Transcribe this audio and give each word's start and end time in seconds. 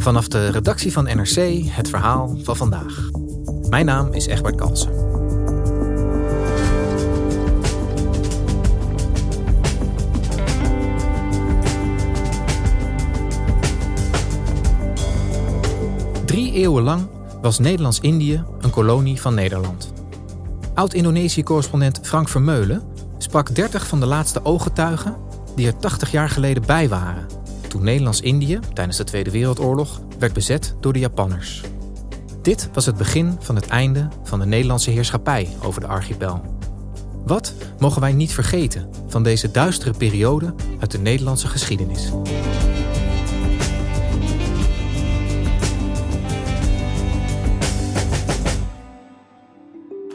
Vanaf 0.00 0.28
de 0.28 0.50
redactie 0.50 0.92
van 0.92 1.04
NRC 1.04 1.62
het 1.64 1.88
verhaal 1.88 2.36
van 2.42 2.56
vandaag. 2.56 3.10
Mijn 3.68 3.86
naam 3.86 4.12
is 4.12 4.26
Egbert 4.26 4.54
Kalsen. 4.54 4.90
Drie 16.24 16.52
eeuwen 16.52 16.82
lang 16.82 17.08
was 17.40 17.58
Nederlands-Indië 17.58 18.44
een 18.60 18.70
kolonie 18.70 19.20
van 19.20 19.34
Nederland. 19.34 19.92
Oud-Indonesië-correspondent 20.74 22.00
Frank 22.02 22.28
Vermeulen 22.28 22.82
sprak 23.18 23.54
30 23.54 23.86
van 23.86 24.00
de 24.00 24.06
laatste 24.06 24.44
ooggetuigen 24.44 25.16
die 25.56 25.66
er 25.66 25.76
80 25.76 26.10
jaar 26.10 26.28
geleden 26.28 26.66
bij 26.66 26.88
waren 26.88 27.39
toen 27.70 27.82
Nederlands-Indië 27.82 28.58
tijdens 28.72 28.96
de 28.96 29.04
Tweede 29.04 29.30
Wereldoorlog 29.30 30.00
werd 30.18 30.32
bezet 30.32 30.74
door 30.80 30.92
de 30.92 30.98
Japanners. 30.98 31.62
Dit 32.42 32.68
was 32.72 32.86
het 32.86 32.96
begin 32.96 33.36
van 33.40 33.54
het 33.54 33.66
einde 33.66 34.08
van 34.22 34.38
de 34.38 34.46
Nederlandse 34.46 34.90
heerschappij 34.90 35.48
over 35.62 35.80
de 35.80 35.86
archipel. 35.86 36.58
Wat 37.24 37.54
mogen 37.78 38.00
wij 38.00 38.12
niet 38.12 38.32
vergeten 38.32 38.90
van 39.06 39.22
deze 39.22 39.50
duistere 39.50 39.94
periode 39.98 40.54
uit 40.80 40.90
de 40.90 40.98
Nederlandse 40.98 41.48
geschiedenis? 41.48 42.12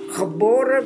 Geboren 0.10 0.84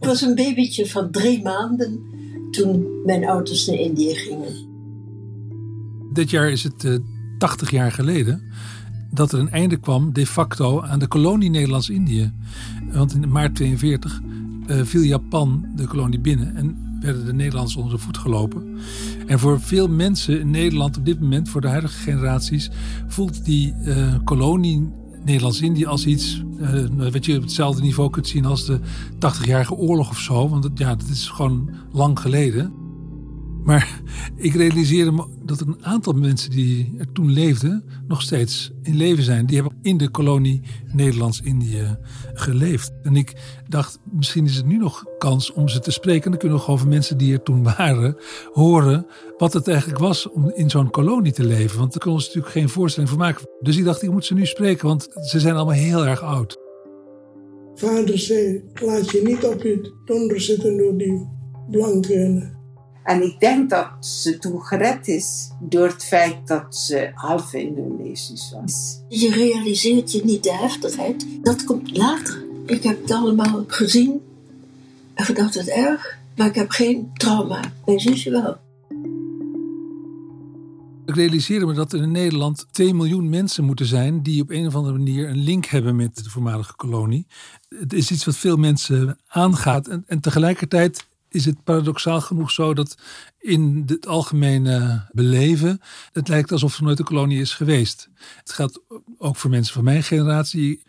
Ik 0.00 0.06
was 0.06 0.20
een 0.20 0.34
babytje 0.34 0.86
van 0.86 1.10
drie 1.10 1.42
maanden 1.42 2.09
toen 2.50 2.86
mijn 3.04 3.28
ouders 3.28 3.66
naar 3.66 3.76
Indië 3.76 4.14
gingen. 4.14 4.68
Dit 6.12 6.30
jaar 6.30 6.50
is 6.50 6.62
het 6.62 6.84
uh, 6.84 6.98
80 7.38 7.70
jaar 7.70 7.92
geleden 7.92 8.42
dat 9.10 9.32
er 9.32 9.38
een 9.38 9.50
einde 9.50 9.76
kwam 9.76 10.12
de 10.12 10.26
facto 10.26 10.80
aan 10.80 10.98
de 10.98 11.06
kolonie 11.06 11.50
Nederlands-Indië. 11.50 12.32
Want 12.92 13.14
in 13.14 13.32
maart 13.32 13.54
42 13.54 14.20
uh, 14.66 14.82
viel 14.82 15.02
Japan 15.02 15.66
de 15.76 15.86
kolonie 15.86 16.20
binnen 16.20 16.56
en 16.56 16.90
werden 17.00 17.26
de 17.26 17.32
Nederlanders 17.32 17.76
onder 17.76 17.92
de 17.92 17.98
voet 17.98 18.18
gelopen. 18.18 18.78
En 19.26 19.38
voor 19.38 19.60
veel 19.60 19.88
mensen 19.88 20.40
in 20.40 20.50
Nederland 20.50 20.96
op 20.96 21.04
dit 21.04 21.20
moment, 21.20 21.48
voor 21.48 21.60
de 21.60 21.68
huidige 21.68 21.98
generaties, 21.98 22.70
voelt 23.06 23.44
die 23.44 23.74
uh, 23.84 24.14
kolonie 24.24 24.92
Nederlands-Indië 25.24 25.86
als 25.86 26.06
iets 26.06 26.42
uh, 26.60 27.10
wat 27.12 27.24
je 27.24 27.36
op 27.36 27.42
hetzelfde 27.42 27.82
niveau 27.82 28.10
kunt 28.10 28.28
zien 28.28 28.44
als 28.44 28.66
de 28.66 28.80
80-jarige 29.14 29.74
oorlog 29.74 30.10
of 30.10 30.18
zo. 30.18 30.48
Want 30.48 30.70
ja, 30.74 30.94
dat 30.94 31.08
is 31.08 31.28
gewoon 31.28 31.70
lang 31.92 32.20
geleden. 32.20 32.72
Maar 33.64 34.00
ik 34.36 34.54
realiseerde 34.54 35.12
me 35.12 35.24
dat 35.44 35.60
een 35.60 35.84
aantal 35.84 36.12
mensen 36.12 36.50
die 36.50 36.94
er 36.98 37.12
toen 37.12 37.30
leefden, 37.30 37.84
nog 38.08 38.22
steeds 38.22 38.70
in 38.82 38.96
leven 38.96 39.24
zijn. 39.24 39.46
Die 39.46 39.60
hebben 39.60 39.78
in 39.82 39.96
de 39.96 40.08
kolonie 40.08 40.60
Nederlands-Indië 40.92 41.96
geleefd. 42.34 42.92
En 43.02 43.16
ik 43.16 43.32
dacht, 43.68 43.98
misschien 44.12 44.44
is 44.44 44.56
het 44.56 44.66
nu 44.66 44.76
nog 44.76 45.04
kans 45.18 45.52
om 45.52 45.68
ze 45.68 45.80
te 45.80 45.90
spreken. 45.90 46.24
En 46.24 46.30
dan 46.30 46.38
kunnen 46.38 46.58
we 46.58 46.64
gewoon 46.64 46.78
van 46.78 46.88
mensen 46.88 47.18
die 47.18 47.32
er 47.32 47.42
toen 47.42 47.62
waren 47.62 48.16
horen 48.52 49.06
wat 49.38 49.52
het 49.52 49.68
eigenlijk 49.68 49.98
was 49.98 50.30
om 50.30 50.50
in 50.54 50.70
zo'n 50.70 50.90
kolonie 50.90 51.32
te 51.32 51.44
leven. 51.44 51.78
Want 51.78 51.92
daar 51.92 52.02
we 52.04 52.10
ons 52.10 52.26
natuurlijk 52.26 52.52
geen 52.52 52.68
voorstelling 52.68 53.10
van 53.10 53.18
maken. 53.18 53.48
Dus 53.60 53.76
ik 53.76 53.84
dacht, 53.84 54.02
ik 54.02 54.10
moet 54.10 54.24
ze 54.24 54.34
nu 54.34 54.46
spreken, 54.46 54.86
want 54.86 55.08
ze 55.28 55.40
zijn 55.40 55.54
allemaal 55.54 55.74
heel 55.74 56.06
erg 56.06 56.22
oud. 56.22 56.58
Vader 57.74 58.18
zei, 58.18 58.62
laat 58.74 59.10
je 59.10 59.22
niet 59.24 59.44
op 59.44 59.62
je 59.62 59.92
donder 60.04 60.40
zitten 60.40 60.76
door 60.76 60.96
die 60.96 61.28
blanken 61.70 62.58
en 63.02 63.22
ik 63.22 63.40
denk 63.40 63.70
dat 63.70 63.88
ze 64.00 64.38
toen 64.38 64.62
gered 64.62 65.08
is 65.08 65.50
door 65.60 65.86
het 65.86 66.04
feit 66.04 66.46
dat 66.46 66.76
ze 66.76 67.10
half 67.14 67.54
Indonesisch 67.54 68.54
was. 68.60 69.00
Je 69.08 69.30
realiseert 69.30 70.12
je 70.12 70.24
niet 70.24 70.42
de 70.42 70.52
heftigheid. 70.52 71.26
Dat 71.42 71.64
komt 71.64 71.96
later. 71.96 72.44
Ik 72.66 72.82
heb 72.82 73.02
het 73.02 73.10
allemaal 73.10 73.64
gezien 73.66 74.20
en 75.14 75.24
gedacht 75.24 75.54
het 75.54 75.68
erg, 75.68 76.18
maar 76.36 76.46
ik 76.46 76.54
heb 76.54 76.70
geen 76.70 77.10
trauma. 77.14 77.72
Mijn 77.84 78.00
zusje 78.00 78.30
wel. 78.30 78.56
Ik 81.06 81.16
realiseerde 81.16 81.66
me 81.66 81.74
dat 81.74 81.92
er 81.92 82.02
in 82.02 82.10
Nederland 82.10 82.66
2 82.70 82.94
miljoen 82.94 83.28
mensen 83.28 83.64
moeten 83.64 83.86
zijn 83.86 84.22
die 84.22 84.42
op 84.42 84.50
een 84.50 84.66
of 84.66 84.74
andere 84.74 84.96
manier 84.96 85.28
een 85.28 85.42
link 85.42 85.64
hebben 85.64 85.96
met 85.96 86.24
de 86.24 86.30
voormalige 86.30 86.76
kolonie. 86.76 87.26
Het 87.68 87.92
is 87.92 88.10
iets 88.10 88.24
wat 88.24 88.36
veel 88.36 88.56
mensen 88.56 89.18
aangaat 89.28 89.88
en, 89.88 90.04
en 90.06 90.20
tegelijkertijd 90.20 91.08
is 91.30 91.44
het 91.44 91.64
paradoxaal 91.64 92.20
genoeg 92.20 92.50
zo 92.50 92.74
dat 92.74 92.96
in 93.38 93.82
het 93.86 94.06
algemene 94.06 95.08
beleven 95.12 95.80
het 96.12 96.28
lijkt 96.28 96.52
alsof 96.52 96.76
er 96.76 96.82
nooit 96.82 96.98
een 96.98 97.04
kolonie 97.04 97.40
is 97.40 97.54
geweest. 97.54 98.08
Het 98.36 98.52
gaat 98.52 98.80
ook 99.18 99.36
voor 99.36 99.50
mensen 99.50 99.74
van 99.74 99.84
mijn 99.84 100.02
generatie. 100.02 100.82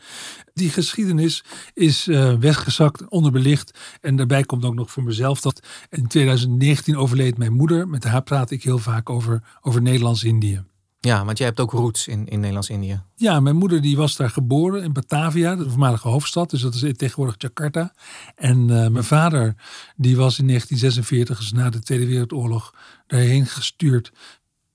Die 0.54 0.70
geschiedenis 0.70 1.44
is 1.74 2.08
uh, 2.08 2.34
weggezakt, 2.34 3.10
onderbelicht. 3.10 3.80
En 4.02 4.16
daarbij 4.16 4.44
komt 4.44 4.66
ook 4.66 4.76
nog 4.76 4.92
voor 4.92 5.04
mezelf 5.04 5.42
dat 5.42 5.68
in 5.90 6.08
2019 6.08 6.98
overleed 6.98 7.38
mijn 7.38 7.54
moeder. 7.54 7.88
Met 7.88 8.04
haar 8.04 8.24
praat 8.24 8.52
ik 8.52 8.64
heel 8.64 8.80
vaak 8.80 9.10
over, 9.10 9.44
over 9.62 9.82
Nederlands-Indië. 9.82 10.64
Ja, 11.04 11.26
want 11.26 11.38
jij 11.38 11.48
hebt 11.48 11.60
ook 11.60 11.72
roots 11.72 12.08
in, 12.08 12.28
in 12.28 12.40
Nederlands-Indië. 12.40 13.02
Ja, 13.16 13.40
mijn 13.40 13.56
moeder 13.56 13.82
die 13.82 13.98
was 13.98 14.16
daar 14.16 14.30
geboren 14.30 14.84
in 14.84 14.94
Batavia, 14.94 15.56
de 15.56 15.70
voormalige 15.70 16.08
hoofdstad. 16.08 16.50
Dus 16.50 16.62
dat 16.62 16.74
is 16.74 16.94
tegenwoordig 16.96 17.36
Jakarta. 17.38 17.94
En 18.36 18.58
uh, 18.58 18.88
mijn 18.88 19.04
vader 19.04 19.56
die 19.96 20.18
was 20.18 20.40
in 20.40 20.48
1946, 20.48 21.38
dus 21.38 21.52
na 21.52 21.70
de 21.70 21.82
Tweede 21.82 22.06
Wereldoorlog, 22.06 22.74
daarheen 23.08 23.46
gestuurd. 23.46 24.12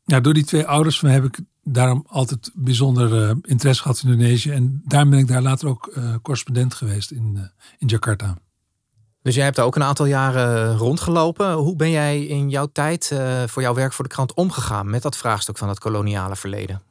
Ja, 0.05 0.21
door 0.21 0.35
die 0.35 0.45
twee 0.45 0.67
ouders 0.67 0.99
van 0.99 1.09
heb 1.09 1.25
ik 1.25 1.39
daarom 1.63 2.05
altijd 2.09 2.51
bijzonder 2.55 3.23
uh, 3.23 3.37
interesse 3.43 3.83
gehad 3.83 4.03
in 4.03 4.11
Indonesië. 4.11 4.51
En 4.51 4.83
daarom 4.85 5.11
ben 5.11 5.19
ik 5.19 5.29
daar 5.29 5.43
later 5.43 5.69
ook 5.69 5.93
uh, 5.97 6.15
correspondent 6.23 6.75
geweest 6.75 7.11
in, 7.11 7.51
in 7.79 7.87
Jakarta. 7.87 8.37
Dus 9.27 9.35
jij 9.35 9.45
hebt 9.45 9.57
daar 9.57 9.67
ook 9.67 9.77
een 9.77 9.83
aantal 9.83 10.07
jaren 10.07 10.77
rondgelopen. 10.77 11.53
Hoe 11.53 11.77
ben 11.77 11.91
jij 11.91 12.25
in 12.25 12.51
jouw 12.51 12.67
tijd 12.73 13.11
uh, 13.13 13.43
voor 13.47 13.63
jouw 13.63 13.75
werk 13.75 13.93
voor 13.93 14.05
de 14.05 14.15
krant 14.15 14.35
omgegaan 14.35 14.91
met 14.91 15.03
dat 15.03 15.17
vraagstuk 15.17 15.59
van 15.59 15.69
het 15.69 15.79
koloniale 15.79 16.37
verleden? 16.37 16.83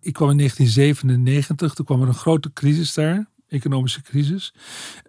Ik 0.00 0.12
kwam 0.12 0.30
in 0.30 0.36
1997, 0.36 1.74
toen 1.74 1.84
kwam 1.84 2.02
er 2.02 2.08
een 2.08 2.14
grote 2.14 2.52
crisis 2.52 2.94
daar, 2.94 3.26
economische 3.48 4.02
crisis. 4.02 4.54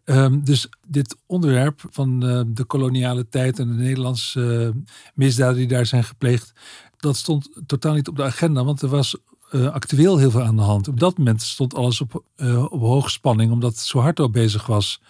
Um, 0.06 0.44
dus 0.44 0.70
dit 0.88 1.16
onderwerp 1.26 1.84
van 1.90 2.26
uh, 2.26 2.42
de 2.48 2.64
koloniale 2.64 3.30
tijd 3.30 3.60
en 3.60 3.68
de 3.68 3.84
Nederlandse 3.84 4.74
uh, 4.76 4.82
misdaden 5.14 5.56
die 5.56 5.68
daar 5.68 5.86
zijn 5.86 6.04
gepleegd, 6.04 6.54
dat 6.98 7.16
stond 7.16 7.50
totaal 7.66 7.94
niet 7.94 8.08
op 8.08 8.16
de 8.16 8.24
agenda, 8.24 8.64
want 8.64 8.82
er 8.82 8.90
was 8.90 9.18
actueel 9.52 10.18
heel 10.18 10.32
veel 10.32 10.44
aan 10.44 10.56
de 10.56 10.62
hand. 10.62 10.88
Op 10.88 11.00
dat 11.00 11.18
moment 11.18 11.42
stond 11.42 11.76
alles 11.76 12.02
op, 12.02 12.24
op 12.70 12.80
hoogspanning, 12.80 13.52
omdat 13.52 13.72
het 13.72 13.80
zo 13.80 14.00
hard 14.00 14.20
al 14.20 14.30
bezig 14.30 14.66
was 14.66 15.02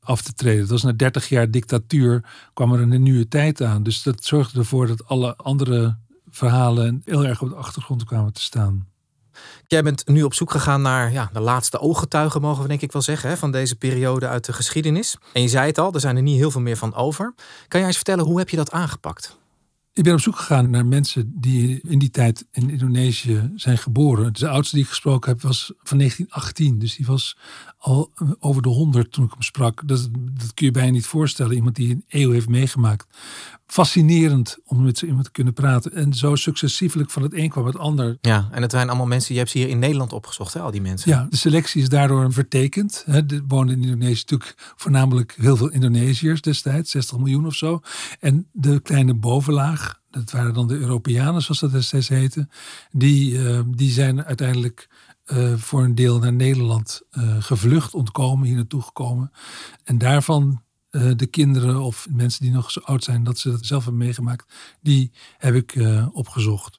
af 0.00 0.22
te 0.22 0.32
treden. 0.32 0.60
Dat 0.60 0.70
was 0.70 0.82
na 0.82 0.92
30 0.92 1.28
jaar 1.28 1.50
dictatuur 1.50 2.24
kwam 2.54 2.72
er 2.72 2.80
een 2.80 3.02
nieuwe 3.02 3.28
tijd 3.28 3.62
aan. 3.62 3.82
Dus 3.82 4.02
dat 4.02 4.24
zorgde 4.24 4.58
ervoor 4.58 4.86
dat 4.86 5.06
alle 5.06 5.36
andere 5.36 5.96
verhalen 6.30 7.02
heel 7.04 7.26
erg 7.26 7.42
op 7.42 7.48
de 7.48 7.54
achtergrond 7.54 8.04
kwamen 8.04 8.32
te 8.32 8.40
staan. 8.40 8.88
Jij 9.66 9.82
bent 9.82 10.08
nu 10.08 10.22
op 10.22 10.34
zoek 10.34 10.50
gegaan 10.50 10.82
naar 10.82 11.12
ja, 11.12 11.30
de 11.32 11.40
laatste 11.40 11.78
ooggetuigen, 11.78 12.40
mogen 12.40 12.62
we 12.62 12.68
denk 12.68 12.80
ik 12.80 12.92
wel 12.92 13.02
zeggen, 13.02 13.28
hè, 13.28 13.36
van 13.36 13.50
deze 13.50 13.76
periode 13.76 14.28
uit 14.28 14.44
de 14.44 14.52
geschiedenis. 14.52 15.16
En 15.32 15.42
je 15.42 15.48
zei 15.48 15.66
het 15.66 15.78
al, 15.78 15.92
er 15.92 16.00
zijn 16.00 16.16
er 16.16 16.22
niet 16.22 16.36
heel 16.36 16.50
veel 16.50 16.60
meer 16.60 16.76
van 16.76 16.94
over. 16.94 17.34
Kan 17.68 17.78
jij 17.80 17.88
eens 17.88 17.96
vertellen, 17.96 18.24
hoe 18.24 18.38
heb 18.38 18.48
je 18.48 18.56
dat 18.56 18.70
aangepakt? 18.70 19.38
Ik 19.92 20.04
ben 20.04 20.12
op 20.12 20.20
zoek 20.20 20.36
gegaan 20.36 20.70
naar 20.70 20.86
mensen 20.86 21.32
die 21.40 21.80
in 21.88 21.98
die 21.98 22.10
tijd 22.10 22.46
in 22.50 22.70
Indonesië 22.70 23.52
zijn 23.54 23.78
geboren. 23.78 24.32
De 24.32 24.48
oudste 24.48 24.74
die 24.74 24.84
ik 24.84 24.90
gesproken 24.90 25.30
heb 25.30 25.42
was 25.42 25.72
van 25.82 25.98
1918. 25.98 26.78
Dus 26.78 26.96
die 26.96 27.06
was 27.06 27.36
al 27.78 28.12
over 28.38 28.62
de 28.62 28.68
100 28.68 29.12
toen 29.12 29.24
ik 29.24 29.30
hem 29.30 29.42
sprak. 29.42 29.88
Dat, 29.88 30.08
dat 30.12 30.54
kun 30.54 30.66
je 30.66 30.72
bijna 30.72 30.90
niet 30.90 31.06
voorstellen. 31.06 31.54
Iemand 31.54 31.76
die 31.76 31.90
een 31.90 32.04
eeuw 32.08 32.30
heeft 32.30 32.48
meegemaakt. 32.48 33.06
Fascinerend 33.70 34.58
om 34.64 34.82
met 34.82 34.98
zo 34.98 35.06
iemand 35.06 35.24
te 35.24 35.30
kunnen 35.30 35.52
praten. 35.52 35.92
En 35.92 36.14
zo 36.14 36.34
successievelijk 36.34 37.10
van 37.10 37.22
het 37.22 37.34
een 37.34 37.48
kwam 37.48 37.66
het 37.66 37.78
ander. 37.78 38.18
Ja, 38.20 38.48
en 38.50 38.62
het 38.62 38.70
zijn 38.70 38.88
allemaal 38.88 39.06
mensen, 39.06 39.32
je 39.32 39.38
hebt 39.38 39.50
ze 39.50 39.58
hier 39.58 39.68
in 39.68 39.78
Nederland 39.78 40.12
opgezocht, 40.12 40.54
hè, 40.54 40.60
al 40.60 40.70
die 40.70 40.80
mensen. 40.80 41.10
Ja, 41.10 41.26
de 41.30 41.36
selectie 41.36 41.82
is 41.82 41.88
daardoor 41.88 42.32
vertekend. 42.32 43.04
Er 43.06 43.42
woonden 43.48 43.76
in 43.76 43.82
Indonesië 43.82 44.20
natuurlijk 44.20 44.54
voornamelijk 44.76 45.36
heel 45.40 45.56
veel 45.56 45.70
Indonesiërs 45.70 46.40
destijds, 46.40 46.90
60 46.90 47.18
miljoen 47.18 47.46
of 47.46 47.54
zo. 47.54 47.80
En 48.20 48.48
de 48.52 48.80
kleine 48.80 49.14
bovenlaag, 49.14 50.00
dat 50.10 50.30
waren 50.30 50.54
dan 50.54 50.68
de 50.68 50.78
Europeanen 50.78 51.42
zoals 51.42 51.60
dat 51.60 51.72
destijds 51.72 52.08
heette, 52.08 52.48
die, 52.90 53.48
eh, 53.48 53.60
die 53.66 53.90
zijn 53.90 54.24
uiteindelijk 54.24 54.88
eh, 55.24 55.54
voor 55.56 55.82
een 55.84 55.94
deel 55.94 56.18
naar 56.18 56.32
Nederland 56.32 57.02
uh, 57.12 57.36
gevlucht, 57.38 57.94
ontkomen, 57.94 58.46
hier 58.46 58.56
naartoe 58.56 58.82
gekomen. 58.82 59.30
En 59.84 59.98
daarvan 59.98 60.62
de 60.90 61.26
kinderen 61.30 61.80
of 61.80 62.06
mensen 62.10 62.42
die 62.42 62.52
nog 62.52 62.70
zo 62.70 62.80
oud 62.80 63.04
zijn 63.04 63.24
dat 63.24 63.38
ze 63.38 63.50
dat 63.50 63.66
zelf 63.66 63.84
hebben 63.84 64.04
meegemaakt, 64.04 64.52
die 64.80 65.12
heb 65.38 65.54
ik 65.54 65.74
opgezocht. 66.12 66.78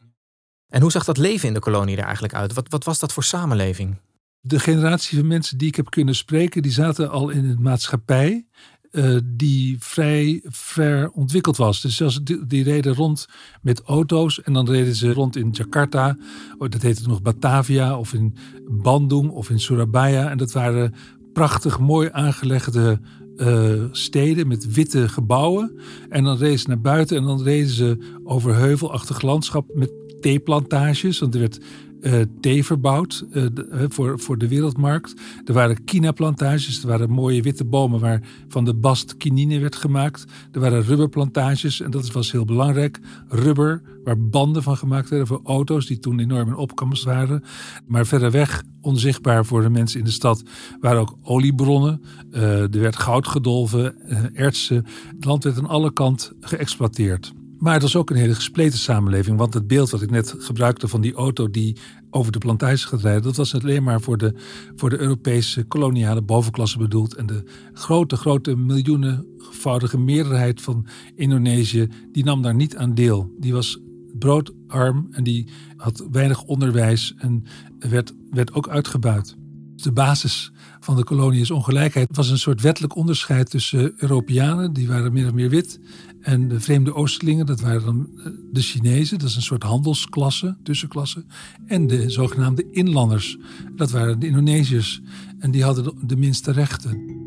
En 0.67 0.81
hoe 0.81 0.91
zag 0.91 1.03
dat 1.03 1.17
leven 1.17 1.47
in 1.47 1.53
de 1.53 1.59
kolonie 1.59 1.97
er 1.97 2.03
eigenlijk 2.03 2.33
uit? 2.33 2.53
Wat, 2.53 2.69
wat 2.69 2.83
was 2.83 2.99
dat 2.99 3.13
voor 3.13 3.23
samenleving? 3.23 3.99
De 4.39 4.59
generatie 4.59 5.17
van 5.17 5.27
mensen 5.27 5.57
die 5.57 5.67
ik 5.67 5.75
heb 5.75 5.89
kunnen 5.89 6.15
spreken, 6.15 6.61
die 6.61 6.71
zaten 6.71 7.09
al 7.09 7.29
in 7.29 7.45
een 7.45 7.61
maatschappij 7.61 8.45
uh, 8.91 9.17
die 9.23 9.75
vrij 9.79 10.41
ver 10.43 11.09
ontwikkeld 11.09 11.57
was. 11.57 11.81
Dus 11.81 12.01
als 12.01 12.23
die, 12.23 12.45
die, 12.45 12.63
reden 12.63 12.93
rond 12.93 13.27
met 13.61 13.81
auto's 13.81 14.41
en 14.41 14.53
dan 14.53 14.69
reden 14.69 14.95
ze 14.95 15.13
rond 15.13 15.35
in 15.35 15.49
Jakarta, 15.51 16.17
oh, 16.57 16.69
dat 16.69 16.81
heette 16.81 17.07
nog 17.07 17.21
Batavia, 17.21 17.97
of 17.97 18.13
in 18.13 18.35
Bandung 18.67 19.29
of 19.29 19.49
in 19.49 19.59
Surabaya. 19.59 20.29
En 20.29 20.37
dat 20.37 20.51
waren 20.51 20.93
prachtig 21.33 21.79
mooi 21.79 22.09
aangelegde 22.11 22.99
uh, 23.41 23.83
steden 23.91 24.47
met 24.47 24.73
witte 24.73 25.09
gebouwen. 25.09 25.79
En 26.09 26.23
dan 26.23 26.37
reden 26.37 26.59
ze 26.59 26.67
naar 26.67 26.81
buiten 26.81 27.17
en 27.17 27.23
dan 27.23 27.43
reden 27.43 27.69
ze 27.69 27.97
over 28.23 28.55
heuvelachtig 28.55 29.21
landschap 29.21 29.65
met 29.73 29.91
theeplantages. 30.21 31.19
Want 31.19 31.33
er 31.33 31.39
werd 31.39 31.59
uh, 32.01 32.21
thee 32.39 32.65
verbouwd 32.65 33.25
uh, 33.31 33.45
voor, 33.87 34.19
voor 34.19 34.37
de 34.37 34.47
wereldmarkt. 34.47 35.13
Er 35.45 35.53
waren 35.53 35.83
kinaplantages, 35.83 36.81
er 36.81 36.87
waren 36.87 37.09
mooie 37.09 37.41
witte 37.41 37.65
bomen 37.65 37.99
waar 37.99 38.21
van 38.47 38.65
de 38.65 38.73
bast 38.73 39.17
kinine 39.17 39.59
werd 39.59 39.75
gemaakt. 39.75 40.25
Er 40.51 40.59
waren 40.59 40.83
rubberplantages 40.83 41.81
en 41.81 41.91
dat 41.91 42.11
was 42.11 42.31
heel 42.31 42.45
belangrijk. 42.45 42.99
Rubber, 43.27 43.81
waar 44.03 44.19
banden 44.19 44.63
van 44.63 44.77
gemaakt 44.77 45.09
werden 45.09 45.27
voor 45.27 45.41
auto's 45.43 45.85
die 45.85 45.99
toen 45.99 46.19
enorm 46.19 46.47
in 46.47 46.55
opkomst 46.55 47.03
waren. 47.03 47.43
Maar 47.87 48.05
verder 48.05 48.31
weg, 48.31 48.63
onzichtbaar 48.81 49.45
voor 49.45 49.61
de 49.61 49.69
mensen 49.69 49.99
in 49.99 50.05
de 50.05 50.11
stad, 50.11 50.43
waren 50.79 50.99
ook 50.99 51.17
oliebronnen. 51.23 52.01
Er 52.31 52.69
werd 52.79 52.95
goud 52.95 53.27
gedolven, 53.27 53.95
ertsen. 54.33 54.85
Het 55.15 55.25
land 55.25 55.43
werd 55.43 55.57
aan 55.57 55.67
alle 55.67 55.93
kanten 55.93 56.35
geëxploiteerd. 56.39 57.33
Maar 57.61 57.73
het 57.73 57.81
was 57.81 57.95
ook 57.95 58.09
een 58.09 58.15
hele 58.15 58.35
gespleten 58.35 58.79
samenleving. 58.79 59.37
Want 59.37 59.53
het 59.53 59.67
beeld 59.67 59.89
wat 59.89 60.01
ik 60.01 60.09
net 60.09 60.35
gebruikte 60.37 60.87
van 60.87 61.01
die 61.01 61.13
auto 61.13 61.49
die 61.49 61.77
over 62.09 62.31
de 62.31 62.37
plantage 62.37 62.87
gaat 62.87 63.01
rijden, 63.01 63.23
dat 63.23 63.35
was 63.35 63.55
alleen 63.55 63.83
maar 63.83 64.01
voor 64.01 64.17
de, 64.17 64.33
voor 64.75 64.89
de 64.89 64.99
Europese 64.99 65.63
koloniale 65.63 66.21
bovenklasse 66.21 66.77
bedoeld. 66.77 67.15
En 67.15 67.25
de 67.25 67.43
grote, 67.73 68.15
grote 68.15 68.55
miljoenenvoudige 68.55 69.97
meerderheid 69.97 70.61
van 70.61 70.87
Indonesië, 71.15 71.87
die 72.11 72.23
nam 72.23 72.41
daar 72.41 72.55
niet 72.55 72.77
aan 72.77 72.93
deel. 72.95 73.35
Die 73.39 73.53
was 73.53 73.79
broodarm 74.19 75.07
en 75.11 75.23
die 75.23 75.47
had 75.75 76.07
weinig 76.11 76.43
onderwijs 76.43 77.13
en 77.17 77.43
werd, 77.79 78.13
werd 78.29 78.53
ook 78.53 78.69
uitgebuit. 78.69 79.35
De 79.75 79.91
basis 79.91 80.51
van 80.83 80.95
de 80.95 81.03
kolonie 81.03 81.41
is 81.41 81.51
ongelijkheid. 81.51 82.07
Het 82.07 82.17
was 82.17 82.29
een 82.29 82.37
soort 82.37 82.61
wettelijk 82.61 82.95
onderscheid 82.95 83.49
tussen 83.49 83.93
Europeanen, 83.97 84.73
die 84.73 84.87
waren 84.87 85.13
min 85.13 85.25
of 85.25 85.33
meer 85.33 85.49
wit, 85.49 85.79
en 86.21 86.47
de 86.47 86.59
vreemde 86.59 86.93
Oosterlingen, 86.93 87.45
dat 87.45 87.59
waren 87.61 87.85
dan 87.85 88.09
eh, 88.17 88.25
de 88.51 88.61
Chinezen, 88.61 89.19
dat 89.19 89.29
is 89.29 89.35
een 89.35 89.41
soort 89.41 89.63
handelsklasse, 89.63 90.57
tussenklasse. 90.63 91.25
En 91.65 91.87
de 91.87 92.09
zogenaamde 92.09 92.71
inlanders, 92.71 93.37
dat 93.75 93.91
waren 93.91 94.19
de 94.19 94.27
Indonesiërs. 94.27 95.01
En 95.39 95.51
die 95.51 95.63
hadden 95.63 95.93
de 96.05 96.15
minste 96.15 96.51
rechten. 96.51 97.19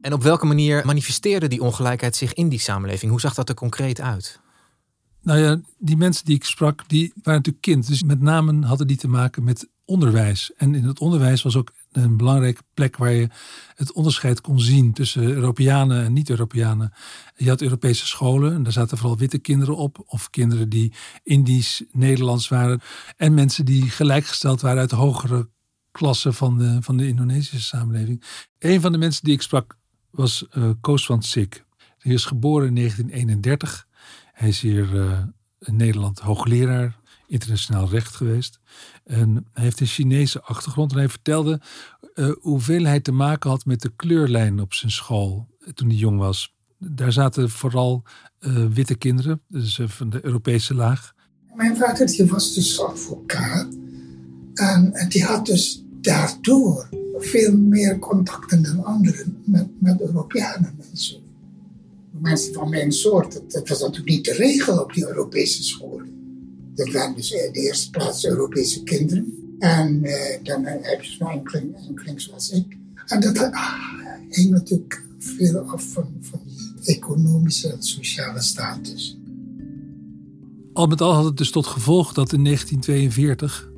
En 0.00 0.12
op 0.12 0.22
welke 0.22 0.46
manier 0.46 0.86
manifesteerde 0.86 1.48
die 1.48 1.62
ongelijkheid 1.62 2.16
zich 2.16 2.34
in 2.34 2.48
die 2.48 2.58
samenleving? 2.58 3.10
Hoe 3.10 3.20
zag 3.20 3.34
dat 3.34 3.48
er 3.48 3.54
concreet 3.54 4.00
uit? 4.00 4.40
Nou 5.28 5.40
ja, 5.40 5.60
die 5.78 5.96
mensen 5.96 6.24
die 6.24 6.34
ik 6.34 6.44
sprak, 6.44 6.88
die 6.88 7.12
waren 7.14 7.38
natuurlijk 7.38 7.64
kind. 7.64 7.86
Dus 7.86 8.02
met 8.02 8.20
name 8.20 8.66
hadden 8.66 8.86
die 8.86 8.96
te 8.96 9.08
maken 9.08 9.44
met 9.44 9.68
onderwijs. 9.84 10.52
En 10.56 10.74
in 10.74 10.84
het 10.84 10.98
onderwijs 10.98 11.42
was 11.42 11.56
ook 11.56 11.72
een 11.92 12.16
belangrijke 12.16 12.62
plek 12.74 12.96
waar 12.96 13.12
je 13.12 13.28
het 13.74 13.92
onderscheid 13.92 14.40
kon 14.40 14.60
zien 14.60 14.92
tussen 14.92 15.22
Europeanen 15.22 16.04
en 16.04 16.12
niet-Europeanen. 16.12 16.92
Je 17.36 17.48
had 17.48 17.60
Europese 17.60 18.06
scholen 18.06 18.54
en 18.54 18.62
daar 18.62 18.72
zaten 18.72 18.98
vooral 18.98 19.18
witte 19.18 19.38
kinderen 19.38 19.76
op, 19.76 20.02
of 20.06 20.30
kinderen 20.30 20.68
die 20.68 20.92
Indisch, 21.22 21.84
Nederlands 21.92 22.48
waren. 22.48 22.80
En 23.16 23.34
mensen 23.34 23.64
die 23.64 23.90
gelijkgesteld 23.90 24.60
waren 24.60 24.80
uit 24.80 24.90
hogere 24.90 25.48
klassen 25.90 26.34
van 26.34 26.58
de, 26.58 26.78
van 26.80 26.96
de 26.96 27.08
Indonesische 27.08 27.62
samenleving. 27.62 28.24
Een 28.58 28.80
van 28.80 28.92
de 28.92 28.98
mensen 28.98 29.24
die 29.24 29.34
ik 29.34 29.42
sprak 29.42 29.76
was 30.10 30.46
uh, 30.52 30.70
Koos 30.80 31.06
van 31.06 31.22
Sik. 31.22 31.64
Hij 31.98 32.12
is 32.12 32.24
geboren 32.24 32.68
in 32.68 32.74
1931. 32.74 33.87
Hij 34.38 34.48
is 34.48 34.60
hier 34.60 34.94
uh, 34.94 35.18
in 35.58 35.76
Nederland 35.76 36.18
hoogleraar 36.18 36.98
internationaal 37.26 37.88
recht 37.88 38.14
geweest. 38.14 38.60
En 39.04 39.46
hij 39.52 39.64
heeft 39.64 39.80
een 39.80 39.86
Chinese 39.86 40.42
achtergrond. 40.42 40.92
En 40.92 40.98
hij 40.98 41.08
vertelde 41.08 41.60
uh, 42.14 42.30
hoeveel 42.40 42.84
hij 42.84 43.00
te 43.00 43.12
maken 43.12 43.50
had 43.50 43.64
met 43.64 43.80
de 43.80 43.92
kleurlijn 43.96 44.60
op 44.60 44.74
zijn 44.74 44.90
school 44.90 45.46
toen 45.74 45.88
hij 45.88 45.96
jong 45.96 46.18
was. 46.18 46.54
Daar 46.78 47.12
zaten 47.12 47.50
vooral 47.50 48.02
witte 48.70 48.94
kinderen, 48.94 49.40
dus 49.48 49.80
van 49.84 50.10
de 50.10 50.24
Europese 50.24 50.74
laag. 50.74 51.14
Mijn 51.54 51.76
vader 51.76 52.06
die 52.06 52.26
was 52.26 52.54
dus 52.54 52.80
advocaat. 52.80 53.68
En, 54.54 54.94
en 54.94 55.08
die 55.08 55.24
had 55.24 55.46
dus 55.46 55.82
daardoor 56.00 56.88
veel 57.18 57.56
meer 57.56 57.98
contacten 57.98 58.62
dan 58.62 58.84
anderen 58.84 59.42
met, 59.44 59.68
met 59.80 60.00
Europeanen 60.00 60.78
en 60.90 60.96
zo. 60.96 61.27
Mensen 62.20 62.54
van 62.54 62.68
mijn 62.68 62.92
soort, 62.92 63.40
dat, 63.52 63.68
was 63.68 63.80
natuurlijk 63.80 64.08
niet 64.08 64.24
de 64.24 64.32
regel 64.32 64.82
op 64.82 64.92
die 64.92 65.06
Europese 65.06 65.62
scholen. 65.62 66.06
Dat 66.74 66.92
waren 66.92 67.16
dus 67.16 67.30
in 67.30 67.52
de 67.52 67.60
eerste 67.60 67.90
plaats 67.90 68.24
Europese 68.24 68.82
kinderen. 68.82 69.56
En 69.58 70.04
uh, 70.04 70.14
dan 70.42 70.64
heb 70.64 71.02
je 71.02 71.12
zo'n 71.12 71.30
enkeling, 71.30 71.76
enkeling 71.88 72.20
zoals 72.20 72.50
ik. 72.50 72.76
En 73.06 73.20
dat 73.20 73.38
ah, 73.38 73.72
hing 74.28 74.50
natuurlijk 74.50 75.04
veel 75.18 75.58
af 75.58 75.82
van, 75.92 76.08
van 76.20 76.40
die 76.44 76.94
economische 76.94 77.72
en 77.72 77.82
sociale 77.82 78.40
status. 78.40 79.18
Al 80.72 80.86
met 80.86 81.00
al 81.00 81.12
had 81.12 81.24
het 81.24 81.36
dus 81.36 81.50
tot 81.50 81.66
gevolg 81.66 82.12
dat 82.12 82.32
in 82.32 82.44
1942 82.44 83.70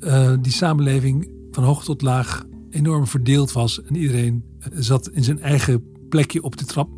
uh, 0.00 0.34
die 0.40 0.52
samenleving 0.52 1.30
van 1.50 1.64
hoog 1.64 1.84
tot 1.84 2.02
laag 2.02 2.46
enorm 2.70 3.06
verdeeld 3.06 3.52
was. 3.52 3.82
En 3.82 3.96
iedereen 3.96 4.44
zat 4.74 5.08
in 5.08 5.24
zijn 5.24 5.40
eigen 5.40 5.82
plekje 6.08 6.42
op 6.42 6.56
de 6.56 6.64
trap. 6.64 6.97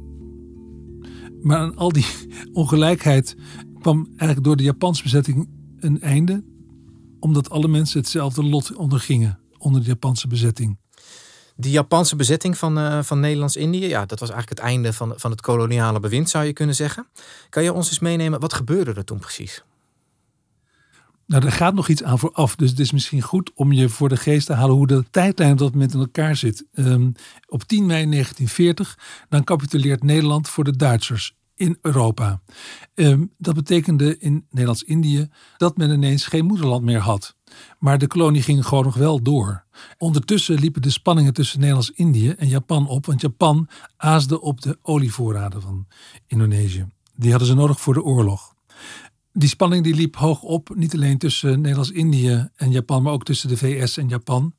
Maar 1.42 1.58
aan 1.58 1.76
al 1.76 1.92
die 1.92 2.06
ongelijkheid 2.52 3.36
kwam 3.80 4.06
eigenlijk 4.08 4.44
door 4.44 4.56
de 4.56 4.62
Japanse 4.62 5.02
bezetting 5.02 5.48
een 5.78 6.00
einde. 6.00 6.44
Omdat 7.20 7.50
alle 7.50 7.68
mensen 7.68 8.00
hetzelfde 8.00 8.44
lot 8.44 8.74
ondergingen 8.74 9.38
onder 9.58 9.80
de 9.80 9.86
Japanse 9.86 10.28
bezetting. 10.28 10.78
Die 11.56 11.72
Japanse 11.72 12.16
bezetting 12.16 12.58
van, 12.58 12.78
uh, 12.78 13.02
van 13.02 13.20
Nederlands-Indië, 13.20 13.86
ja, 13.86 14.06
dat 14.06 14.20
was 14.20 14.30
eigenlijk 14.30 14.60
het 14.60 14.70
einde 14.70 14.92
van, 14.92 15.12
van 15.16 15.30
het 15.30 15.40
koloniale 15.40 16.00
bewind, 16.00 16.30
zou 16.30 16.44
je 16.44 16.52
kunnen 16.52 16.74
zeggen. 16.74 17.06
Kan 17.48 17.62
je 17.62 17.72
ons 17.72 17.88
eens 17.88 17.98
meenemen, 17.98 18.40
wat 18.40 18.52
gebeurde 18.52 18.92
er 18.92 19.04
toen 19.04 19.18
precies? 19.18 19.64
Nou, 21.30 21.44
er 21.44 21.52
gaat 21.52 21.74
nog 21.74 21.88
iets 21.88 22.02
aan 22.02 22.18
vooraf. 22.18 22.56
Dus 22.56 22.70
het 22.70 22.78
is 22.78 22.92
misschien 22.92 23.22
goed 23.22 23.50
om 23.54 23.72
je 23.72 23.88
voor 23.88 24.08
de 24.08 24.16
geest 24.16 24.46
te 24.46 24.52
halen 24.52 24.74
hoe 24.74 24.86
de 24.86 25.04
tijdlijn 25.10 25.56
dat 25.56 25.72
moment 25.72 25.94
in 25.94 26.00
elkaar 26.00 26.36
zit. 26.36 26.66
Um, 26.72 27.12
op 27.48 27.62
10 27.62 27.86
mei 27.86 28.10
1940, 28.10 28.98
dan 29.28 29.44
capituleert 29.44 30.02
Nederland 30.02 30.48
voor 30.48 30.64
de 30.64 30.76
Duitsers 30.76 31.36
in 31.54 31.78
Europa. 31.82 32.40
Um, 32.94 33.32
dat 33.38 33.54
betekende 33.54 34.18
in 34.18 34.46
Nederlands-Indië 34.48 35.28
dat 35.56 35.76
men 35.76 35.90
ineens 35.90 36.26
geen 36.26 36.44
moederland 36.44 36.84
meer 36.84 37.00
had. 37.00 37.36
Maar 37.78 37.98
de 37.98 38.06
kolonie 38.06 38.42
ging 38.42 38.66
gewoon 38.66 38.84
nog 38.84 38.96
wel 38.96 39.22
door. 39.22 39.64
Ondertussen 39.98 40.58
liepen 40.58 40.82
de 40.82 40.90
spanningen 40.90 41.34
tussen 41.34 41.58
Nederlands-Indië 41.58 42.30
en 42.30 42.48
Japan 42.48 42.88
op, 42.88 43.06
want 43.06 43.20
Japan 43.20 43.68
aasde 43.96 44.40
op 44.40 44.60
de 44.60 44.78
olievoorraden 44.82 45.62
van 45.62 45.86
Indonesië. 46.26 46.86
Die 47.14 47.30
hadden 47.30 47.48
ze 47.48 47.54
nodig 47.54 47.80
voor 47.80 47.94
de 47.94 48.02
oorlog 48.02 48.54
die 49.32 49.48
spanning 49.48 49.84
die 49.84 49.94
liep 49.94 50.16
hoog 50.16 50.42
op, 50.42 50.74
niet 50.74 50.94
alleen 50.94 51.18
tussen 51.18 51.60
Nederlands-Indië 51.60 52.48
en 52.56 52.70
Japan, 52.70 53.02
maar 53.02 53.12
ook 53.12 53.24
tussen 53.24 53.48
de 53.48 53.56
VS 53.56 53.96
en 53.96 54.08
Japan. 54.08 54.54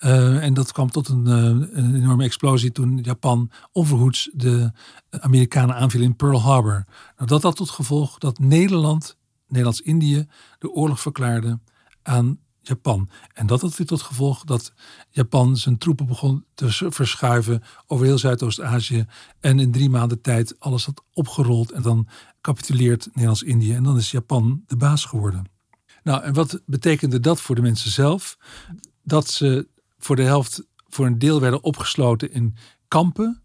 Uh, 0.00 0.44
en 0.44 0.54
dat 0.54 0.72
kwam 0.72 0.90
tot 0.90 1.08
een, 1.08 1.26
uh, 1.26 1.34
een, 1.34 1.94
enorme 1.94 2.24
explosie 2.24 2.72
toen 2.72 2.98
Japan 2.98 3.50
onverhoeds 3.72 4.30
de 4.32 4.72
Amerikanen 5.10 5.74
aanviel 5.74 6.02
in 6.02 6.16
Pearl 6.16 6.40
Harbor. 6.40 6.84
Nou, 7.16 7.28
dat 7.28 7.42
had 7.42 7.56
tot 7.56 7.70
gevolg 7.70 8.18
dat 8.18 8.38
Nederland, 8.38 9.16
Nederlands-Indië, 9.46 10.26
de 10.58 10.70
oorlog 10.70 11.00
verklaarde 11.00 11.58
aan 12.02 12.38
Japan. 12.62 13.08
En 13.32 13.46
dat 13.46 13.60
had 13.60 13.76
weer 13.76 13.86
tot 13.86 14.02
gevolg 14.02 14.44
dat 14.44 14.72
Japan 15.10 15.56
zijn 15.56 15.78
troepen 15.78 16.06
begon 16.06 16.44
te 16.54 16.90
verschuiven 16.90 17.62
over 17.86 18.06
heel 18.06 18.18
Zuidoost-Azië. 18.18 19.06
En 19.40 19.58
in 19.58 19.72
drie 19.72 19.90
maanden 19.90 20.20
tijd 20.20 20.60
alles 20.60 20.84
had 20.84 21.04
opgerold. 21.12 21.72
En 21.72 21.82
dan 21.82 22.08
capituleert 22.40 23.06
Nederlands-Indië. 23.06 23.74
En 23.74 23.82
dan 23.82 23.96
is 23.96 24.10
Japan 24.10 24.62
de 24.66 24.76
baas 24.76 25.04
geworden. 25.04 25.50
Nou, 26.02 26.22
en 26.22 26.32
wat 26.32 26.62
betekende 26.66 27.20
dat 27.20 27.40
voor 27.40 27.54
de 27.54 27.62
mensen 27.62 27.90
zelf? 27.90 28.38
Dat 29.02 29.30
ze 29.30 29.68
voor 29.98 30.16
de 30.16 30.22
helft, 30.22 30.64
voor 30.88 31.06
een 31.06 31.18
deel 31.18 31.40
werden 31.40 31.62
opgesloten 31.62 32.32
in 32.32 32.56
kampen. 32.88 33.42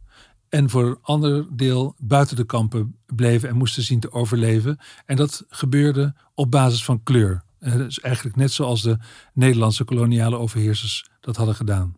En 0.49 0.69
voor 0.69 0.85
een 0.85 0.97
ander 1.01 1.55
deel 1.55 1.95
buiten 1.97 2.35
de 2.35 2.45
kampen 2.45 2.95
bleven 3.05 3.49
en 3.49 3.55
moesten 3.55 3.83
zien 3.83 3.99
te 3.99 4.11
overleven. 4.11 4.79
En 5.05 5.15
dat 5.15 5.45
gebeurde 5.49 6.15
op 6.33 6.51
basis 6.51 6.83
van 6.83 7.03
kleur. 7.03 7.45
Dus 7.59 7.99
eigenlijk 7.99 8.35
net 8.35 8.51
zoals 8.51 8.81
de 8.81 8.97
Nederlandse 9.33 9.83
koloniale 9.83 10.37
overheersers 10.37 11.09
dat 11.19 11.35
hadden 11.35 11.55
gedaan. 11.55 11.95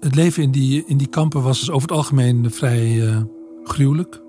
Het 0.00 0.14
leven 0.14 0.42
in 0.42 0.50
die, 0.50 0.84
in 0.86 0.96
die 0.96 1.06
kampen 1.06 1.42
was 1.42 1.58
dus 1.58 1.70
over 1.70 1.88
het 1.88 1.96
algemeen 1.96 2.50
vrij 2.50 2.92
uh, 2.92 3.22
gruwelijk. 3.62 4.22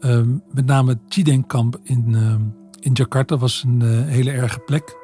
Uh, 0.00 0.20
met 0.52 0.66
name 0.66 0.90
het 0.90 1.00
Chideng-kamp 1.08 1.80
in, 1.82 2.04
uh, 2.08 2.34
in 2.80 2.92
Jakarta 2.92 3.36
was 3.36 3.64
een 3.66 3.82
hele 4.04 4.30
erge 4.30 4.58
plek. 4.58 4.96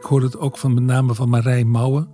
Ik 0.00 0.06
hoorde 0.10 0.26
het 0.26 0.38
ook 0.38 0.58
van 0.58 0.74
met 0.74 0.82
name 0.82 1.14
van 1.14 1.28
Marij 1.28 1.64
Mouwen. 1.64 2.08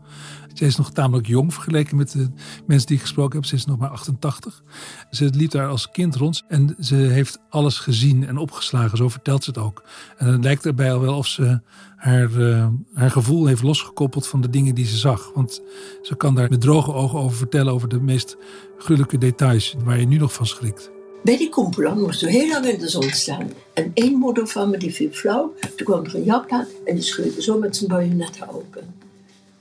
Zij 0.54 0.66
is 0.66 0.76
nog 0.76 0.90
tamelijk 0.90 1.26
jong 1.26 1.54
vergeleken 1.54 1.96
met 1.96 2.12
de 2.12 2.28
mensen 2.66 2.86
die 2.86 2.96
ik 2.96 3.02
gesproken 3.02 3.38
heb. 3.38 3.48
Ze 3.48 3.54
is 3.54 3.64
nog 3.64 3.78
maar 3.78 3.88
88. 3.88 4.62
Ze 5.10 5.30
liep 5.34 5.50
daar 5.50 5.68
als 5.68 5.90
kind 5.90 6.16
rond 6.16 6.44
en 6.48 6.76
ze 6.80 6.94
heeft 6.94 7.38
alles 7.48 7.78
gezien 7.78 8.26
en 8.26 8.38
opgeslagen. 8.38 8.98
Zo 8.98 9.08
vertelt 9.08 9.44
ze 9.44 9.50
het 9.50 9.58
ook. 9.58 9.82
En 10.16 10.26
het 10.26 10.44
lijkt 10.44 10.66
erbij 10.66 10.92
al 10.92 11.00
wel 11.00 11.16
of 11.16 11.26
ze 11.26 11.60
haar, 11.96 12.30
uh, 12.30 12.66
haar 12.94 13.10
gevoel 13.10 13.46
heeft 13.46 13.62
losgekoppeld 13.62 14.26
van 14.26 14.40
de 14.40 14.50
dingen 14.50 14.74
die 14.74 14.86
ze 14.86 14.96
zag. 14.96 15.30
Want 15.34 15.62
ze 16.02 16.16
kan 16.16 16.34
daar 16.34 16.50
met 16.50 16.60
droge 16.60 16.92
ogen 16.92 17.18
over 17.18 17.36
vertellen 17.36 17.72
over 17.72 17.88
de 17.88 18.00
meest 18.00 18.36
gruwelijke 18.78 19.18
details 19.18 19.74
waar 19.84 20.00
je 20.00 20.06
nu 20.06 20.16
nog 20.16 20.32
van 20.32 20.46
schrikt. 20.46 20.90
Bij 21.22 21.36
die 21.36 21.48
kompelan 21.48 22.00
moesten 22.00 22.26
we 22.26 22.32
heel 22.32 22.48
lang 22.48 22.66
in 22.66 22.78
de 22.78 22.88
zon 22.88 23.10
staan. 23.10 23.52
En 23.74 23.90
één 23.94 24.18
moeder 24.18 24.46
van 24.46 24.70
me 24.70 24.78
die 24.78 24.94
viel 24.94 25.10
flauw. 25.10 25.54
Toen 25.76 25.86
kwam 25.86 26.04
er 26.04 26.14
een 26.14 26.24
Japan 26.24 26.64
en 26.84 26.94
die 26.94 27.04
scheurde 27.04 27.42
zo 27.42 27.58
met 27.58 27.76
zijn 27.76 27.90
bajonetten 27.90 28.48
open. 28.48 28.99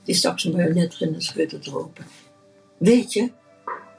Die 0.04 0.14
stak 0.14 0.40
zijn 0.40 0.52
bajonet 0.56 0.94
erin 0.94 1.14
en 1.14 1.22
scheurde 1.22 1.56
het 1.56 1.72
open. 1.72 2.04
Weet 2.78 3.12
je, 3.12 3.30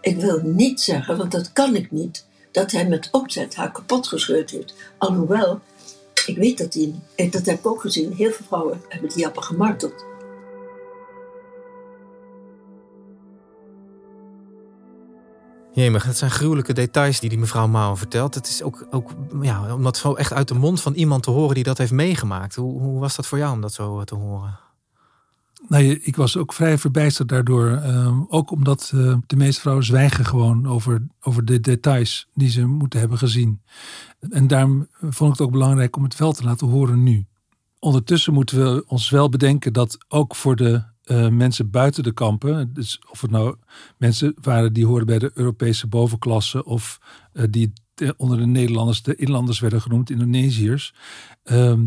ik 0.01 0.17
wil 0.17 0.41
niet 0.43 0.81
zeggen, 0.81 1.17
want 1.17 1.31
dat 1.31 1.53
kan 1.53 1.75
ik 1.75 1.91
niet, 1.91 2.25
dat 2.51 2.71
hij 2.71 2.87
met 2.87 3.09
opzet 3.11 3.55
haar 3.55 3.71
kapot 3.71 4.07
gescheurd 4.07 4.49
heeft. 4.49 4.73
Alhoewel, 4.97 5.61
ik 6.25 6.37
weet 6.37 6.57
dat 6.57 6.73
hij, 6.73 7.29
dat 7.29 7.45
heb 7.45 7.59
ik 7.59 7.67
ook 7.67 7.81
gezien, 7.81 8.13
heel 8.13 8.31
veel 8.31 8.45
vrouwen 8.45 8.81
hebben 8.87 9.09
die 9.09 9.19
Japan 9.19 9.43
gemarteld. 9.43 10.05
Jemig, 15.73 16.03
het 16.03 16.17
zijn 16.17 16.31
gruwelijke 16.31 16.73
details 16.73 17.19
die 17.19 17.29
die 17.29 17.39
mevrouw 17.39 17.67
Mouwen 17.67 17.97
vertelt. 17.97 18.35
Het 18.35 18.47
is 18.47 18.63
ook, 18.63 18.87
ook 18.89 19.09
ja, 19.41 19.73
om 19.73 19.83
dat 19.83 19.97
zo 19.97 20.13
echt 20.13 20.33
uit 20.33 20.47
de 20.47 20.53
mond 20.53 20.81
van 20.81 20.93
iemand 20.93 21.23
te 21.23 21.31
horen 21.31 21.55
die 21.55 21.63
dat 21.63 21.77
heeft 21.77 21.91
meegemaakt. 21.91 22.55
Hoe, 22.55 22.81
hoe 22.81 22.99
was 22.99 23.15
dat 23.15 23.27
voor 23.27 23.37
jou 23.37 23.53
om 23.53 23.61
dat 23.61 23.73
zo 23.73 23.99
eh, 23.99 24.05
te 24.05 24.15
horen? 24.15 24.59
Nou, 25.71 25.83
ik 25.83 26.15
was 26.15 26.37
ook 26.37 26.53
vrij 26.53 26.77
verbijsterd 26.77 27.29
daardoor. 27.29 27.67
Uh, 27.69 28.21
ook 28.27 28.51
omdat 28.51 28.91
uh, 28.95 29.17
de 29.27 29.35
meeste 29.35 29.61
vrouwen 29.61 29.85
zwijgen 29.85 30.25
gewoon 30.25 30.67
over, 30.67 31.07
over 31.21 31.45
de 31.45 31.59
details 31.59 32.27
die 32.33 32.49
ze 32.49 32.65
moeten 32.65 32.99
hebben 32.99 33.17
gezien. 33.17 33.61
En 34.29 34.47
daarom 34.47 34.87
vond 34.99 35.33
ik 35.33 35.37
het 35.37 35.47
ook 35.47 35.51
belangrijk 35.51 35.95
om 35.95 36.03
het 36.03 36.17
wel 36.17 36.31
te 36.31 36.43
laten 36.43 36.67
horen 36.67 37.03
nu. 37.03 37.25
Ondertussen 37.79 38.33
moeten 38.33 38.73
we 38.73 38.83
ons 38.87 39.09
wel 39.09 39.29
bedenken 39.29 39.73
dat 39.73 39.97
ook 40.07 40.35
voor 40.35 40.55
de 40.55 40.83
uh, 41.05 41.27
mensen 41.27 41.69
buiten 41.69 42.03
de 42.03 42.11
kampen, 42.11 42.73
dus 42.73 43.01
of 43.09 43.21
het 43.21 43.31
nou 43.31 43.55
mensen 43.97 44.35
waren 44.41 44.73
die 44.73 44.85
hoorden 44.85 45.07
bij 45.07 45.19
de 45.19 45.31
Europese 45.33 45.87
bovenklasse 45.87 46.65
of 46.65 46.99
uh, 47.33 47.43
die 47.49 47.73
onder 48.17 48.37
de 48.37 48.45
Nederlanders 48.45 49.01
de 49.01 49.15
inlanders 49.15 49.59
werden 49.59 49.81
genoemd, 49.81 50.09
Indonesiërs, 50.09 50.93
ehm, 51.43 51.85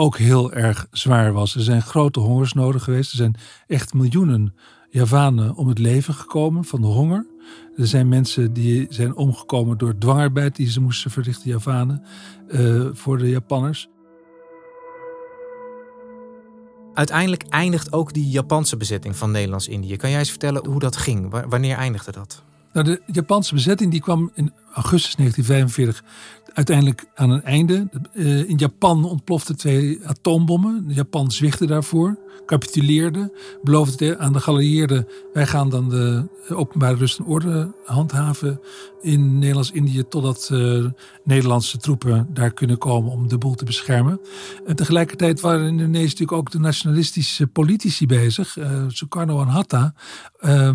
ook 0.00 0.18
heel 0.18 0.52
erg 0.52 0.86
zwaar 0.90 1.32
was. 1.32 1.54
Er 1.54 1.60
zijn 1.62 1.82
grote 1.82 2.20
hongersnoden 2.20 2.80
geweest. 2.80 3.10
Er 3.10 3.16
zijn 3.16 3.34
echt 3.66 3.94
miljoenen 3.94 4.54
Javanen 4.90 5.54
om 5.54 5.68
het 5.68 5.78
leven 5.78 6.14
gekomen 6.14 6.64
van 6.64 6.80
de 6.80 6.86
honger. 6.86 7.26
Er 7.76 7.86
zijn 7.86 8.08
mensen 8.08 8.52
die 8.52 8.86
zijn 8.88 9.16
omgekomen 9.16 9.78
door 9.78 9.98
dwangarbeid 9.98 10.56
die 10.56 10.70
ze 10.70 10.80
moesten 10.80 11.10
verrichten, 11.10 11.50
Javanen, 11.50 12.02
uh, 12.48 12.88
voor 12.92 13.18
de 13.18 13.28
Japanners. 13.28 13.88
Uiteindelijk 16.94 17.42
eindigt 17.48 17.92
ook 17.92 18.12
die 18.12 18.28
Japanse 18.28 18.76
bezetting 18.76 19.16
van 19.16 19.30
Nederlands-Indië. 19.30 19.96
Kan 19.96 20.10
jij 20.10 20.18
eens 20.18 20.30
vertellen 20.30 20.66
hoe 20.66 20.80
dat 20.80 20.96
ging? 20.96 21.44
Wanneer 21.48 21.76
eindigde 21.76 22.12
dat? 22.12 22.42
Nou, 22.72 22.86
de 22.86 23.02
Japanse 23.06 23.54
bezetting 23.54 23.90
die 23.90 24.00
kwam 24.00 24.30
in 24.34 24.52
augustus 24.74 25.14
1945 25.14 26.04
uiteindelijk 26.52 27.06
aan 27.14 27.30
een 27.30 27.42
einde. 27.42 27.88
Uh, 28.12 28.48
in 28.48 28.56
Japan 28.56 29.04
ontploften 29.04 29.56
twee 29.56 30.06
atoombommen. 30.06 30.84
Japan 30.88 31.30
zwichtte 31.30 31.66
daarvoor, 31.66 32.18
capituleerde, 32.46 33.38
beloofde 33.62 34.18
aan 34.18 34.32
de 34.32 34.40
geallieerden: 34.40 35.08
wij 35.32 35.46
gaan 35.46 35.68
dan 35.68 35.88
de 35.88 36.28
openbare 36.48 36.96
rust 36.96 37.18
en 37.18 37.24
orde 37.24 37.74
handhaven 37.84 38.60
in 39.00 39.38
Nederlands-Indië 39.38 40.04
totdat 40.08 40.48
uh, 40.52 40.86
Nederlandse 41.24 41.78
troepen 41.78 42.26
daar 42.32 42.52
kunnen 42.52 42.78
komen 42.78 43.12
om 43.12 43.28
de 43.28 43.38
boel 43.38 43.54
te 43.54 43.64
beschermen. 43.64 44.20
En 44.66 44.76
tegelijkertijd 44.76 45.40
waren 45.40 45.66
in 45.66 45.68
Indonesië 45.78 46.02
natuurlijk 46.02 46.32
ook 46.32 46.50
de 46.50 46.58
nationalistische 46.58 47.46
politici 47.46 48.06
bezig. 48.06 48.56
Uh, 48.56 48.84
Sukarno 48.88 49.40
en 49.40 49.48
Hatta, 49.48 49.94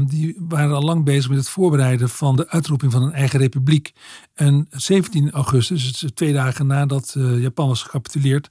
die 0.07 0.35
waren 0.39 0.75
al 0.75 0.81
lang 0.81 1.03
bezig 1.03 1.29
met 1.29 1.37
het 1.37 1.49
voorbereiden 1.49 2.09
van 2.09 2.35
de 2.35 2.49
uitroeping 2.49 2.91
van 2.91 3.03
een 3.03 3.13
eigen 3.13 3.39
republiek. 3.39 3.93
En 4.35 4.67
17 4.69 5.31
augustus, 5.31 5.97
dus 5.97 6.11
twee 6.13 6.33
dagen 6.33 6.67
nadat 6.67 7.15
Japan 7.17 7.67
was 7.67 7.83
gecapituleerd, 7.83 8.49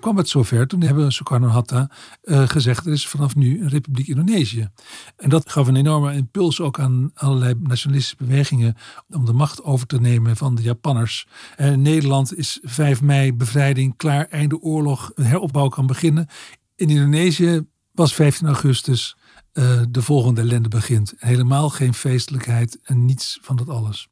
kwam 0.00 0.16
het 0.16 0.28
zover. 0.28 0.66
Toen 0.66 0.82
hebben 0.82 1.12
Sukarno 1.12 1.46
Hatta 1.46 1.90
gezegd: 2.22 2.86
er 2.86 2.92
is 2.92 3.08
vanaf 3.08 3.34
nu 3.34 3.60
een 3.60 3.68
republiek 3.68 4.08
Indonesië. 4.08 4.68
En 5.16 5.28
dat 5.28 5.50
gaf 5.50 5.66
een 5.66 5.76
enorme 5.76 6.14
impuls 6.14 6.60
ook 6.60 6.78
aan 6.78 7.10
allerlei 7.14 7.54
nationalistische 7.60 8.24
bewegingen 8.24 8.76
om 9.10 9.24
de 9.24 9.32
macht 9.32 9.62
over 9.62 9.86
te 9.86 10.00
nemen 10.00 10.36
van 10.36 10.54
de 10.54 10.62
Japanners. 10.62 11.26
En 11.56 11.82
Nederland 11.82 12.36
is 12.36 12.58
5 12.62 13.02
mei 13.02 13.34
bevrijding, 13.34 13.96
klaar, 13.96 14.26
einde 14.28 14.60
oorlog, 14.60 15.12
heropbouw 15.14 15.68
kan 15.68 15.86
beginnen. 15.86 16.26
In 16.76 16.90
Indonesië 16.90 17.66
was 17.92 18.14
15 18.14 18.46
augustus 18.46 19.16
uh, 19.52 19.82
de 19.88 20.02
volgende 20.02 20.40
ellende 20.40 20.68
begint. 20.68 21.14
Helemaal 21.16 21.70
geen 21.70 21.94
feestelijkheid 21.94 22.78
en 22.82 23.04
niets 23.04 23.38
van 23.42 23.56
dat 23.56 23.68
alles. 23.68 24.08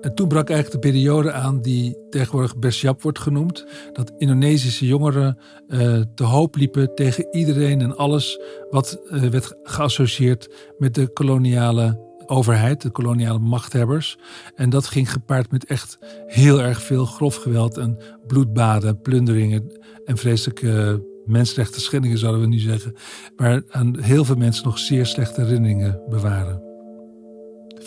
En 0.00 0.14
toen 0.14 0.28
brak 0.28 0.50
eigenlijk 0.50 0.82
de 0.82 0.90
periode 0.90 1.32
aan 1.32 1.60
die 1.60 1.96
tegenwoordig 2.10 2.56
Bersiap 2.56 3.02
wordt 3.02 3.18
genoemd. 3.18 3.66
Dat 3.92 4.12
Indonesische 4.18 4.86
jongeren 4.86 5.38
uh, 5.68 6.00
te 6.14 6.24
hoop 6.24 6.56
liepen 6.56 6.94
tegen 6.94 7.26
iedereen 7.30 7.80
en 7.80 7.96
alles 7.96 8.40
wat 8.70 9.00
uh, 9.04 9.22
werd 9.22 9.54
geassocieerd 9.62 10.48
met 10.78 10.94
de 10.94 11.12
koloniale 11.12 12.08
overheid, 12.26 12.82
de 12.82 12.90
koloniale 12.90 13.38
machthebbers. 13.38 14.18
En 14.54 14.70
dat 14.70 14.86
ging 14.86 15.12
gepaard 15.12 15.50
met 15.50 15.64
echt 15.64 15.98
heel 16.26 16.60
erg 16.60 16.82
veel 16.82 17.04
grof 17.04 17.36
geweld 17.36 17.76
en 17.76 17.98
bloedbaden, 18.26 19.00
plunderingen 19.00 19.80
en 20.04 20.16
vreselijke 20.16 21.02
mensenrechten 21.24 21.80
schendingen 21.80 22.18
zouden 22.18 22.40
we 22.40 22.46
nu 22.46 22.58
zeggen. 22.58 22.94
Waar 23.36 23.62
aan 23.70 24.00
heel 24.00 24.24
veel 24.24 24.36
mensen 24.36 24.64
nog 24.64 24.78
zeer 24.78 25.06
slechte 25.06 25.40
herinneringen 25.40 26.00
bewaren. 26.08 26.69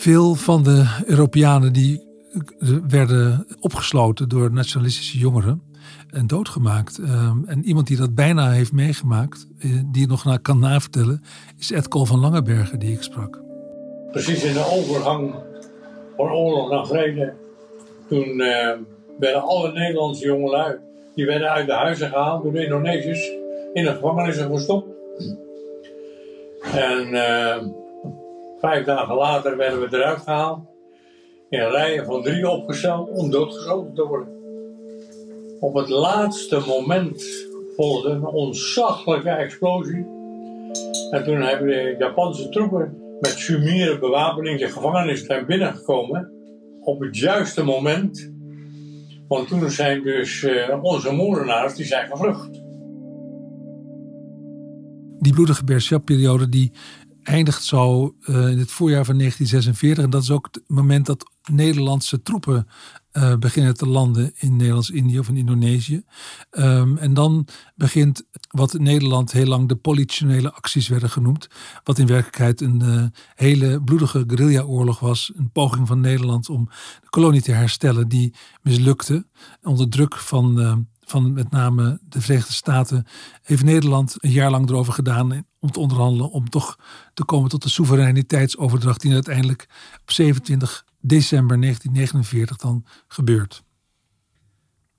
Veel 0.04 0.34
van 0.34 0.62
de 0.62 1.02
Europeanen 1.06 1.72
die 1.72 2.02
werden 2.88 3.46
opgesloten 3.60 4.28
door 4.28 4.52
nationalistische 4.52 5.18
jongeren 5.18 5.62
en 6.10 6.26
doodgemaakt. 6.26 6.98
Ehm, 6.98 7.44
en 7.46 7.64
iemand 7.64 7.86
die 7.86 7.96
dat 7.96 8.14
bijna 8.14 8.50
heeft 8.50 8.72
meegemaakt, 8.72 9.46
eh, 9.58 9.70
die 9.86 10.02
het 10.02 10.10
nog 10.10 10.40
kan 10.42 10.58
navertellen, 10.58 11.22
is 11.58 11.70
Ed 11.70 11.88
Kool 11.88 12.04
van 12.04 12.20
Langenbergen, 12.20 12.78
die 12.78 12.92
ik 12.92 13.02
sprak 13.02 13.42
precies 14.14 14.44
in 14.44 14.52
de 14.52 14.70
overgang 14.72 15.34
van 16.16 16.32
oorlog 16.32 16.70
naar 16.70 16.86
vrede. 16.86 17.32
Toen 18.08 18.40
uh, 18.40 18.70
werden 19.18 19.42
alle 19.42 19.72
Nederlandse 19.72 20.26
jongelui, 20.26 20.76
die 21.14 21.26
werden 21.26 21.50
uit 21.50 21.66
de 21.66 21.72
huizen 21.72 22.08
gehaald 22.08 22.42
door 22.42 22.52
de 22.52 22.64
Indonesiërs, 22.64 23.30
in 23.72 23.84
de 23.84 23.90
gevangenissen 23.90 24.50
gestopt. 24.50 24.86
En 26.74 27.08
uh, 27.08 27.56
vijf 28.64 28.84
dagen 28.84 29.14
later 29.14 29.56
werden 29.56 29.80
we 29.80 29.96
eruit 29.96 30.20
gehaald, 30.20 30.66
in 31.50 31.60
rijen 31.60 32.04
van 32.04 32.22
drie 32.22 32.48
opgesteld 32.48 33.10
om 33.10 33.30
doodgeschoten 33.30 33.94
te 33.94 34.06
worden. 34.06 34.28
Op 35.60 35.74
het 35.74 35.88
laatste 35.88 36.62
moment 36.66 37.24
volgde 37.76 38.10
een 38.10 38.26
ontzaglijke 38.26 39.30
explosie. 39.30 40.06
En 41.10 41.24
toen 41.24 41.40
hebben 41.40 41.66
de 41.66 41.94
Japanse 41.98 42.48
troepen 42.48 42.98
met 43.20 43.30
sumiere 43.30 43.98
bewapening 43.98 44.58
de 44.58 44.68
gevangenis 44.68 45.24
zijn 45.24 45.46
binnengekomen 45.46 46.32
op 46.80 47.00
het 47.00 47.18
juiste 47.18 47.64
moment. 47.64 48.32
Want 49.28 49.48
toen 49.48 49.70
zijn 49.70 50.02
dus 50.02 50.42
uh, 50.42 50.82
onze 50.82 51.12
moordenaars 51.12 51.74
die 51.74 51.86
zijn 51.86 52.08
gevlucht. 52.08 52.62
Die 55.18 55.32
bloedige 55.32 55.64
Berchap-periode 55.64 56.48
die 56.48 56.72
eindigt 57.24 57.64
zo 57.64 58.14
uh, 58.20 58.48
in 58.50 58.58
het 58.58 58.70
voorjaar 58.70 59.04
van 59.04 59.18
1946. 59.18 60.04
En 60.04 60.10
dat 60.10 60.22
is 60.22 60.30
ook 60.30 60.48
het 60.50 60.62
moment 60.66 61.06
dat 61.06 61.30
Nederlandse 61.50 62.22
troepen 62.22 62.66
uh, 63.12 63.36
beginnen 63.36 63.74
te 63.74 63.86
landen 63.86 64.32
in 64.36 64.56
Nederlands-Indië 64.56 65.18
of 65.18 65.28
in 65.28 65.36
Indonesië. 65.36 66.04
Um, 66.50 66.96
en 66.96 67.14
dan 67.14 67.46
begint 67.74 68.22
wat 68.48 68.78
Nederland 68.78 69.32
heel 69.32 69.46
lang 69.46 69.68
de 69.68 69.76
politionele 69.76 70.52
acties 70.52 70.88
werden 70.88 71.10
genoemd. 71.10 71.48
Wat 71.84 71.98
in 71.98 72.06
werkelijkheid 72.06 72.60
een 72.60 72.82
uh, 72.84 73.04
hele 73.34 73.82
bloedige 73.82 74.24
guerrilla-oorlog 74.26 75.00
was. 75.00 75.32
Een 75.34 75.50
poging 75.50 75.86
van 75.86 76.00
Nederland 76.00 76.48
om 76.48 76.68
de 77.00 77.08
kolonie 77.10 77.42
te 77.42 77.52
herstellen 77.52 78.08
die 78.08 78.34
mislukte. 78.62 79.26
Onder 79.62 79.88
druk 79.88 80.16
van 80.16 80.86
van 81.06 81.32
met 81.32 81.50
name 81.50 81.98
de 82.08 82.20
Verenigde 82.20 82.52
Staten 82.52 83.06
heeft 83.42 83.64
Nederland 83.64 84.16
een 84.18 84.30
jaar 84.30 84.50
lang 84.50 84.68
erover 84.68 84.92
gedaan 84.92 85.46
om 85.64 85.70
te 85.70 85.80
onderhandelen 85.80 86.30
om 86.30 86.50
toch 86.50 86.78
te 87.14 87.24
komen 87.24 87.50
tot 87.50 87.62
de 87.62 87.68
soevereiniteitsoverdracht 87.68 89.00
die 89.00 89.12
uiteindelijk 89.12 89.66
op 90.00 90.10
27 90.10 90.84
december 91.00 91.60
1949 91.60 92.56
dan 92.56 92.84
gebeurt. 93.08 93.62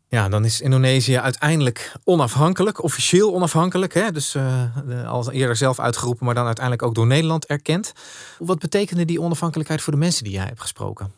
Ja, 0.08 0.30
dan 0.30 0.46
is 0.46 0.62
Indonesië 0.62 1.18
uiteindelijk 1.18 1.92
onafhankelijk, 2.04 2.84
officieel 2.84 3.34
onafhankelijk. 3.34 3.94
Hè? 3.94 4.12
Dus 4.12 4.36
uh, 4.36 5.08
al 5.08 5.32
eerder 5.32 5.56
zelf 5.56 5.80
uitgeroepen, 5.80 6.26
maar 6.26 6.36
dan 6.36 6.46
uiteindelijk 6.46 6.86
ook 6.86 6.96
door 6.96 7.08
Nederland 7.08 7.46
erkend. 7.46 7.94
Wat 8.40 8.60
betekende 8.60 9.06
die 9.06 9.22
onafhankelijkheid 9.22 9.82
voor 9.82 9.94
de 9.94 10.00
mensen 10.00 10.24
die 10.24 10.34
jij 10.34 10.46
hebt 10.46 10.62
gesproken? 10.62 11.12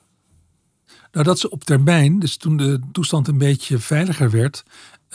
Nou, 1.11 1.25
dat 1.25 1.39
ze 1.39 1.49
op 1.49 1.63
termijn, 1.63 2.19
dus 2.19 2.37
toen 2.37 2.57
de 2.57 2.79
toestand 2.91 3.27
een 3.27 3.37
beetje 3.37 3.79
veiliger 3.79 4.29
werd, 4.29 4.63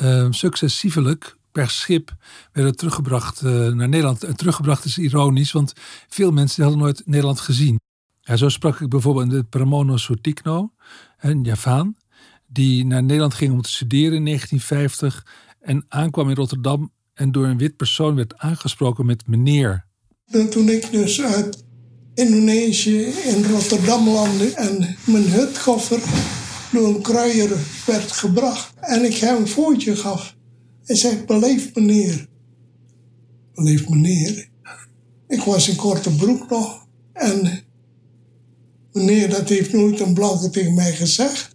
uh, 0.03 0.27
successievelijk 0.31 1.37
per 1.53 1.71
schip 1.71 2.17
werden 2.53 2.77
teruggebracht 2.77 3.43
uh, 3.43 3.51
naar 3.51 3.89
Nederland. 3.89 4.25
En 4.25 4.37
teruggebracht 4.37 4.85
is 4.85 4.99
ironisch, 4.99 5.53
want 5.53 5.73
veel 6.09 6.31
mensen 6.31 6.63
hadden 6.63 6.81
nooit 6.81 7.03
Nederland 7.05 7.41
gezien. 7.41 7.81
Zo 8.35 8.49
sprak 8.49 8.81
ik 8.81 8.89
bijvoorbeeld 8.89 9.33
met 9.33 9.49
Pramono 9.51 9.97
Sutikno, 9.97 10.73
een 11.19 11.43
Javaan, 11.43 11.97
die 12.47 12.87
naar 12.87 13.03
Nederland 13.03 13.35
ging 13.35 13.53
om 13.53 13.63
te 13.63 13.71
studeren 13.71 14.17
in 14.17 14.25
1950 14.25 15.27
en 15.61 15.85
aankwam 15.89 16.29
in 16.29 16.35
Rotterdam 16.35 16.93
en 17.15 17.33
door 17.33 17.47
een 17.47 17.59
wit 17.59 17.77
persoon 17.77 18.15
werd 18.15 18.39
aangesproken 18.39 19.07
met 19.07 19.27
meneer. 19.27 19.87
En 20.27 20.51
toen 20.51 20.69
ik 20.69 20.91
dus 20.91 21.23
uit 21.23 21.65
Indonesië 22.15 23.03
in 23.03 23.45
Rotterdam 23.45 24.09
landde 24.09 24.55
en 24.55 24.97
mijn 25.05 25.31
hutkoffer 25.31 26.01
door 26.73 26.89
een 26.89 27.03
kruier 27.03 27.59
werd 27.87 28.13
gebracht 28.13 28.73
en 28.81 29.05
ik 29.05 29.17
hem 29.17 29.37
een 29.37 29.49
voetje 29.49 29.97
gaf. 29.97 30.35
Hij 30.85 30.97
zei, 30.97 31.25
beleef 31.25 31.75
meneer. 31.75 32.29
Beleef 33.55 33.89
meneer. 33.89 34.49
Ik 35.29 35.43
was 35.43 35.69
in 35.69 35.77
korte 35.77 36.17
broek 36.17 36.51
nog 36.51 36.87
en 37.13 37.63
meneer, 38.93 39.31
dat 39.31 39.49
heeft 39.49 39.73
nooit 39.73 40.01
een 40.01 40.15
blanke 40.15 40.51
tegen 40.51 40.75
mij 40.75 40.93
gezegd. 40.93 41.55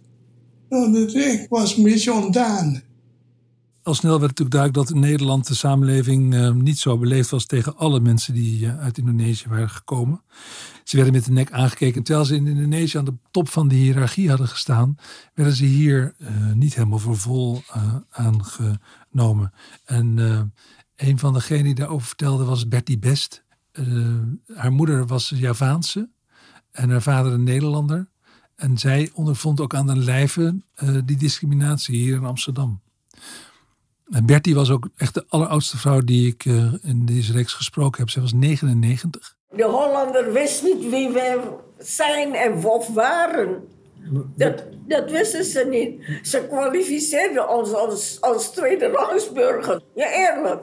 Nou, 0.68 1.12
ik 1.12 1.46
was 1.48 1.76
een 1.76 1.82
beetje 1.82 2.12
ontdaan. 2.12 2.82
Al 3.82 3.94
snel 3.94 4.20
werd 4.20 4.38
natuurlijk 4.38 4.50
duidelijk 4.50 4.86
dat 4.86 4.96
in 4.96 5.02
Nederland 5.02 5.46
de 5.46 5.54
samenleving 5.54 6.34
uh, 6.34 6.52
niet 6.52 6.78
zo 6.78 6.98
beleefd 6.98 7.30
was 7.30 7.46
tegen 7.46 7.76
alle 7.76 8.00
mensen 8.00 8.34
die 8.34 8.60
uh, 8.60 8.80
uit 8.80 8.98
Indonesië 8.98 9.48
waren 9.48 9.70
gekomen. 9.70 10.22
Ze 10.84 10.96
werden 10.96 11.14
met 11.14 11.24
de 11.24 11.32
nek 11.32 11.52
aangekeken. 11.52 12.02
Terwijl 12.02 12.26
ze 12.26 12.34
in 12.34 12.46
Indonesië 12.46 12.98
aan 12.98 13.04
de 13.04 13.16
top 13.30 13.48
van 13.48 13.68
de 13.68 13.74
hiërarchie 13.74 14.28
hadden 14.28 14.48
gestaan, 14.48 14.96
werden 15.34 15.54
ze 15.54 15.64
hier 15.64 16.14
uh, 16.18 16.52
niet 16.52 16.74
helemaal 16.74 16.98
voor 16.98 17.16
vol 17.16 17.62
En 19.84 20.18
een 20.96 21.18
van 21.18 21.32
degenen 21.32 21.64
die 21.64 21.74
daarover 21.74 22.06
vertelde 22.06 22.44
was 22.44 22.68
Bertie 22.68 22.98
Best. 22.98 23.44
haar 24.54 24.72
moeder 24.72 25.06
was 25.06 25.32
Javaanse 25.34 26.08
en 26.70 26.90
haar 26.90 27.02
vader 27.02 27.32
een 27.32 27.44
Nederlander. 27.44 28.08
En 28.56 28.78
zij 28.78 29.10
ondervond 29.14 29.60
ook 29.60 29.74
aan 29.74 29.86
de 29.86 29.96
lijve 29.96 30.62
die 31.04 31.16
discriminatie 31.16 31.96
hier 31.96 32.16
in 32.16 32.24
Amsterdam. 32.24 32.80
En 34.10 34.26
Bertie 34.26 34.54
was 34.54 34.70
ook 34.70 34.88
echt 34.96 35.14
de 35.14 35.24
alleroudste 35.28 35.76
vrouw 35.76 36.00
die 36.00 36.26
ik 36.26 36.44
in 36.82 37.02
deze 37.04 37.32
reeks 37.32 37.52
gesproken 37.52 38.00
heb. 38.00 38.10
Zij 38.10 38.22
was 38.22 38.32
99. 38.32 39.36
De 39.50 39.64
Hollander 39.64 40.32
wist 40.32 40.62
niet 40.62 40.90
wie 40.90 41.10
wij 41.10 41.38
zijn 41.78 42.34
en 42.34 42.64
of 42.64 42.88
waren. 42.88 43.62
Dat, 44.36 44.64
dat 44.86 45.10
wisten 45.10 45.44
ze 45.44 45.64
niet. 45.66 46.20
Ze 46.22 46.46
kwalificeerden 46.46 47.48
ons 47.48 47.72
als, 48.20 48.50
tweede 48.50 48.86
rangsburger. 48.86 49.82
Ja, 49.94 50.12
eerlijk. 50.12 50.62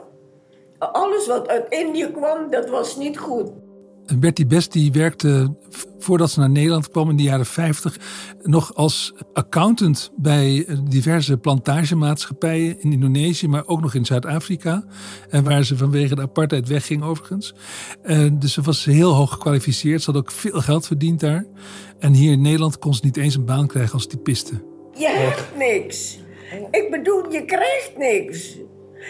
Alles 0.78 1.26
wat 1.26 1.48
uit 1.48 1.66
Indië 1.68 2.10
kwam, 2.10 2.50
dat 2.50 2.68
was 2.70 2.96
niet 2.96 3.18
goed. 3.18 3.50
Bertie 4.14 4.46
Best 4.46 4.72
die 4.72 4.92
werkte 4.92 5.56
voordat 5.98 6.30
ze 6.30 6.40
naar 6.40 6.50
Nederland 6.50 6.88
kwam 6.88 7.10
in 7.10 7.16
de 7.16 7.22
jaren 7.22 7.46
50 7.46 7.98
nog 8.42 8.74
als 8.74 9.14
accountant 9.32 10.12
bij 10.16 10.66
diverse 10.88 11.36
plantagemaatschappijen 11.36 12.80
in 12.80 12.92
Indonesië, 12.92 13.48
maar 13.48 13.66
ook 13.66 13.80
nog 13.80 13.94
in 13.94 14.04
Zuid-Afrika. 14.04 14.84
En 15.30 15.44
waar 15.44 15.64
ze 15.64 15.76
vanwege 15.76 16.14
de 16.14 16.22
apartheid 16.22 16.68
wegging 16.68 17.02
overigens. 17.02 17.54
En 18.02 18.38
dus 18.38 18.52
ze 18.52 18.62
was 18.62 18.84
heel 18.84 19.12
hoog 19.12 19.32
gekwalificeerd. 19.32 20.02
Ze 20.02 20.10
had 20.10 20.20
ook 20.20 20.30
veel 20.30 20.60
geld 20.60 20.86
verdiend 20.86 21.20
daar. 21.20 21.46
En 21.98 22.12
hier 22.12 22.32
in 22.32 22.42
Nederland 22.42 22.78
kon 22.78 22.94
ze 22.94 23.00
niet 23.04 23.16
eens 23.16 23.34
een 23.34 23.44
baan 23.44 23.66
krijgen 23.66 23.92
als 23.92 24.06
typiste. 24.06 24.62
Je 24.92 25.08
hebt 25.08 25.56
niks. 25.56 26.18
Ik 26.70 26.88
bedoel, 26.90 27.32
je 27.32 27.44
krijgt 27.44 27.92
niks. 27.98 28.56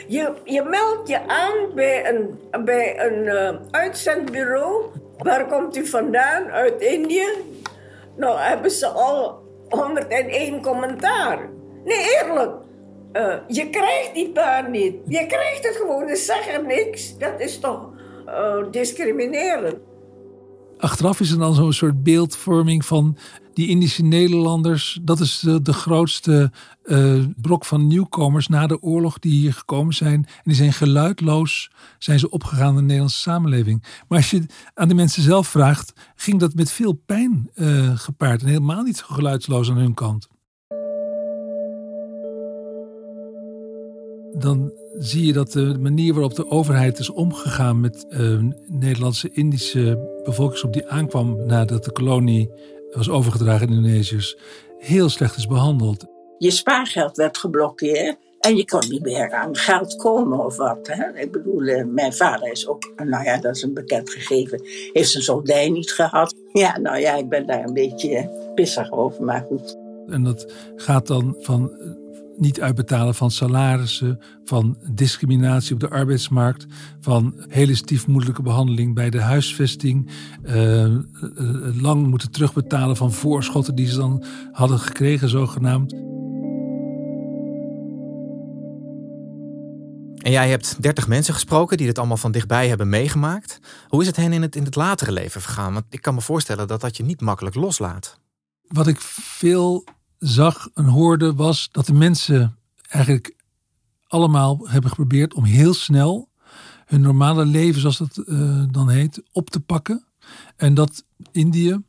Je, 0.09 0.33
je 0.45 0.63
meldt 0.63 1.09
je 1.09 1.29
aan 1.29 1.75
bij 1.75 2.09
een, 2.09 2.41
bij 2.65 3.07
een 3.07 3.25
uh, 3.25 3.51
uitzendbureau. 3.71 4.85
Waar 5.19 5.47
komt 5.47 5.77
u 5.77 5.87
vandaan? 5.87 6.51
Uit 6.51 6.81
Indië? 6.81 7.27
Nou, 8.17 8.39
hebben 8.39 8.71
ze 8.71 8.87
al 8.87 9.45
101 9.69 10.63
commentaar. 10.63 11.49
Nee, 11.85 11.99
eerlijk. 11.99 12.53
Uh, 13.13 13.35
je 13.47 13.71
krijgt 13.71 14.15
die 14.15 14.33
baan 14.33 14.71
niet. 14.71 14.95
Je 15.07 15.27
krijgt 15.27 15.67
het 15.67 15.77
gewoon, 15.77 16.09
ze 16.09 16.17
zeggen 16.17 16.67
niks. 16.67 17.19
Dat 17.19 17.41
is 17.41 17.59
toch 17.59 17.91
uh, 18.27 18.65
discriminerend. 18.71 19.77
Achteraf 20.79 21.21
is 21.21 21.31
er 21.31 21.39
dan 21.39 21.55
zo'n 21.55 21.73
soort 21.73 22.03
beeldvorming 22.03 22.85
van 22.85 23.17
die 23.57 23.69
Indische 23.69 24.03
Nederlanders. 24.03 24.99
Dat 25.03 25.21
is 25.21 25.39
de, 25.63 25.73
grootste 25.73 26.51
uh, 26.85 27.25
brok 27.37 27.65
van 27.65 27.87
nieuwkomers 27.87 28.49
na 28.49 28.67
de 28.67 28.83
oorlog 28.83 29.19
die 29.19 29.33
hier 29.33 29.53
gekomen 29.53 29.95
zijn. 29.95 30.15
En 30.15 30.43
die 30.45 30.55
zijn 30.55 30.73
geluidloos 30.73 31.71
zijn 31.99 32.19
ze 32.19 32.31
opgegaan 32.31 32.69
in 32.69 32.75
de 32.75 32.83
Nederlandse 32.83 33.21
samenleving. 33.21 33.83
Maar 34.09 34.19
als 34.19 34.31
je 34.31 34.47
aan 34.75 34.89
de 34.89 34.95
mensen 34.95 35.23
zelf 35.23 35.49
vraagt, 35.49 35.93
ging 36.15 36.41
dat 36.41 36.55
met 36.55 36.71
veel 36.71 36.93
pijn 36.93 37.51
uh, 37.55 37.99
gepaard. 37.99 38.43
En 38.43 38.49
helemaal 38.49 38.83
niet 38.83 39.03
geluidsloos 39.03 39.71
aan 39.71 39.77
hun 39.77 39.95
kant. 39.95 40.29
Dan 44.39 44.73
zie 44.99 45.27
je 45.27 45.33
dat 45.33 45.53
de 45.53 45.79
manier 45.81 46.13
waarop 46.13 46.35
de 46.35 46.51
overheid 46.51 46.99
is 46.99 47.11
omgegaan 47.11 47.81
met 47.81 48.07
uh, 48.09 48.39
Nederlandse 48.67 49.31
Indische 49.33 50.21
bevolkingsgroep 50.25 50.73
die 50.73 50.89
aankwam 50.89 51.47
nadat 51.47 51.85
de 51.85 51.93
kolonie 51.93 52.51
was 52.97 53.11
overgedragen 53.11 53.69
in 53.69 53.75
Indonesiërs, 53.75 54.37
heel 54.79 55.09
slecht 55.09 55.37
is 55.37 55.47
behandeld. 55.47 56.07
Je 56.39 56.51
spaargeld 56.51 57.17
werd 57.17 57.39
geblokkeerd 57.39 58.17
en 58.41 58.57
je 58.57 58.65
kon 58.65 58.89
niet 58.89 59.03
meer 59.03 59.33
aan 59.33 59.57
geld 59.57 59.97
komen 59.97 60.45
of 60.45 60.57
wat. 60.57 60.79
Hè? 60.83 61.21
Ik 61.21 61.33
bedoel, 61.33 61.63
eh, 61.63 61.85
mijn 61.85 62.13
vader 62.13 62.51
is 62.51 62.69
ook, 62.69 62.93
nou 63.05 63.25
ja, 63.25 63.39
dat 63.39 63.57
is 63.57 63.63
een 63.63 63.75
bekend 63.75 64.11
gegeven, 64.11 64.61
heeft 64.93 65.11
zijn 65.11 65.23
soldij 65.23 65.69
niet 65.69 65.93
gehad. 65.93 66.35
Ja, 66.53 66.79
nou 66.79 66.99
ja, 66.99 67.15
ik 67.15 67.29
ben 67.29 67.47
daar 67.47 67.65
een 67.65 67.75
beetje 67.75 68.31
pissig 68.55 68.93
over, 68.93 69.25
maar 69.25 69.47
goed. 69.49 69.77
En 70.09 70.23
dat 70.23 70.53
gaat 70.77 71.07
dan 71.07 71.37
van 71.39 71.71
niet 72.39 72.61
uitbetalen 72.61 73.15
van 73.15 73.31
salarissen, 73.31 74.21
van 74.45 74.79
discriminatie 74.93 75.75
op 75.75 75.81
de 75.81 75.91
arbeidsmarkt, 75.91 76.67
van 77.01 77.35
hele 77.49 77.75
stiefmoedelijke 77.75 78.43
behandeling 78.43 78.95
bij 78.95 79.11
de 79.11 79.21
huisvesting, 79.21 80.11
uh, 80.45 80.97
lang 81.81 82.07
moeten 82.07 82.31
terugbetalen 82.31 82.97
van 82.97 83.13
voorschotten 83.13 83.75
die 83.75 83.87
ze 83.87 83.97
dan 83.97 84.25
hadden 84.53 84.79
gekregen, 84.79 85.29
zogenaamd. 85.29 85.93
En 90.27 90.33
jij 90.33 90.49
hebt 90.49 90.83
30 90.83 91.09
mensen 91.09 91.35
gesproken 91.35 91.77
die 91.77 91.87
dit 91.87 91.99
allemaal 91.99 92.17
van 92.17 92.33
dichtbij 92.33 92.69
hebben 92.69 92.89
meegemaakt. 92.89 93.59
Hoe 93.89 94.01
is 94.01 94.07
het 94.07 94.17
hen 94.17 94.33
in 94.33 94.43
het, 94.43 94.57
in 94.57 94.65
het 94.65 94.75
latere 94.75 95.13
leven 95.13 95.41
vergaan? 95.41 95.73
Want 95.73 95.85
ik 95.91 96.03
kan 96.03 96.15
me 96.15 96.21
voorstellen 96.21 96.69
dat 96.69 96.81
dat 96.81 96.97
je 96.97 97.03
niet 97.03 97.21
makkelijk 97.21 97.55
loslaat. 97.55 98.21
Wat 98.69 98.87
ik 98.87 99.01
veel 99.01 99.85
zag 100.19 100.69
en 100.75 100.85
hoorde 100.85 101.35
was 101.35 101.69
dat 101.73 101.87
de 101.87 101.93
mensen 101.93 102.59
eigenlijk 102.89 103.37
allemaal 104.07 104.69
hebben 104.69 104.91
geprobeerd 104.91 105.35
om 105.35 105.45
heel 105.45 105.75
snel 105.75 106.29
hun 106.87 107.01
normale 107.01 107.45
leven, 107.45 107.81
zoals 107.81 107.99
dat 107.99 108.23
uh, 108.27 108.63
dan 108.71 108.89
heet, 108.89 109.23
op 109.33 109.51
te 109.51 109.61
pakken. 109.61 110.05
En 110.57 110.75
dat 110.75 111.05
Indië 111.33 111.81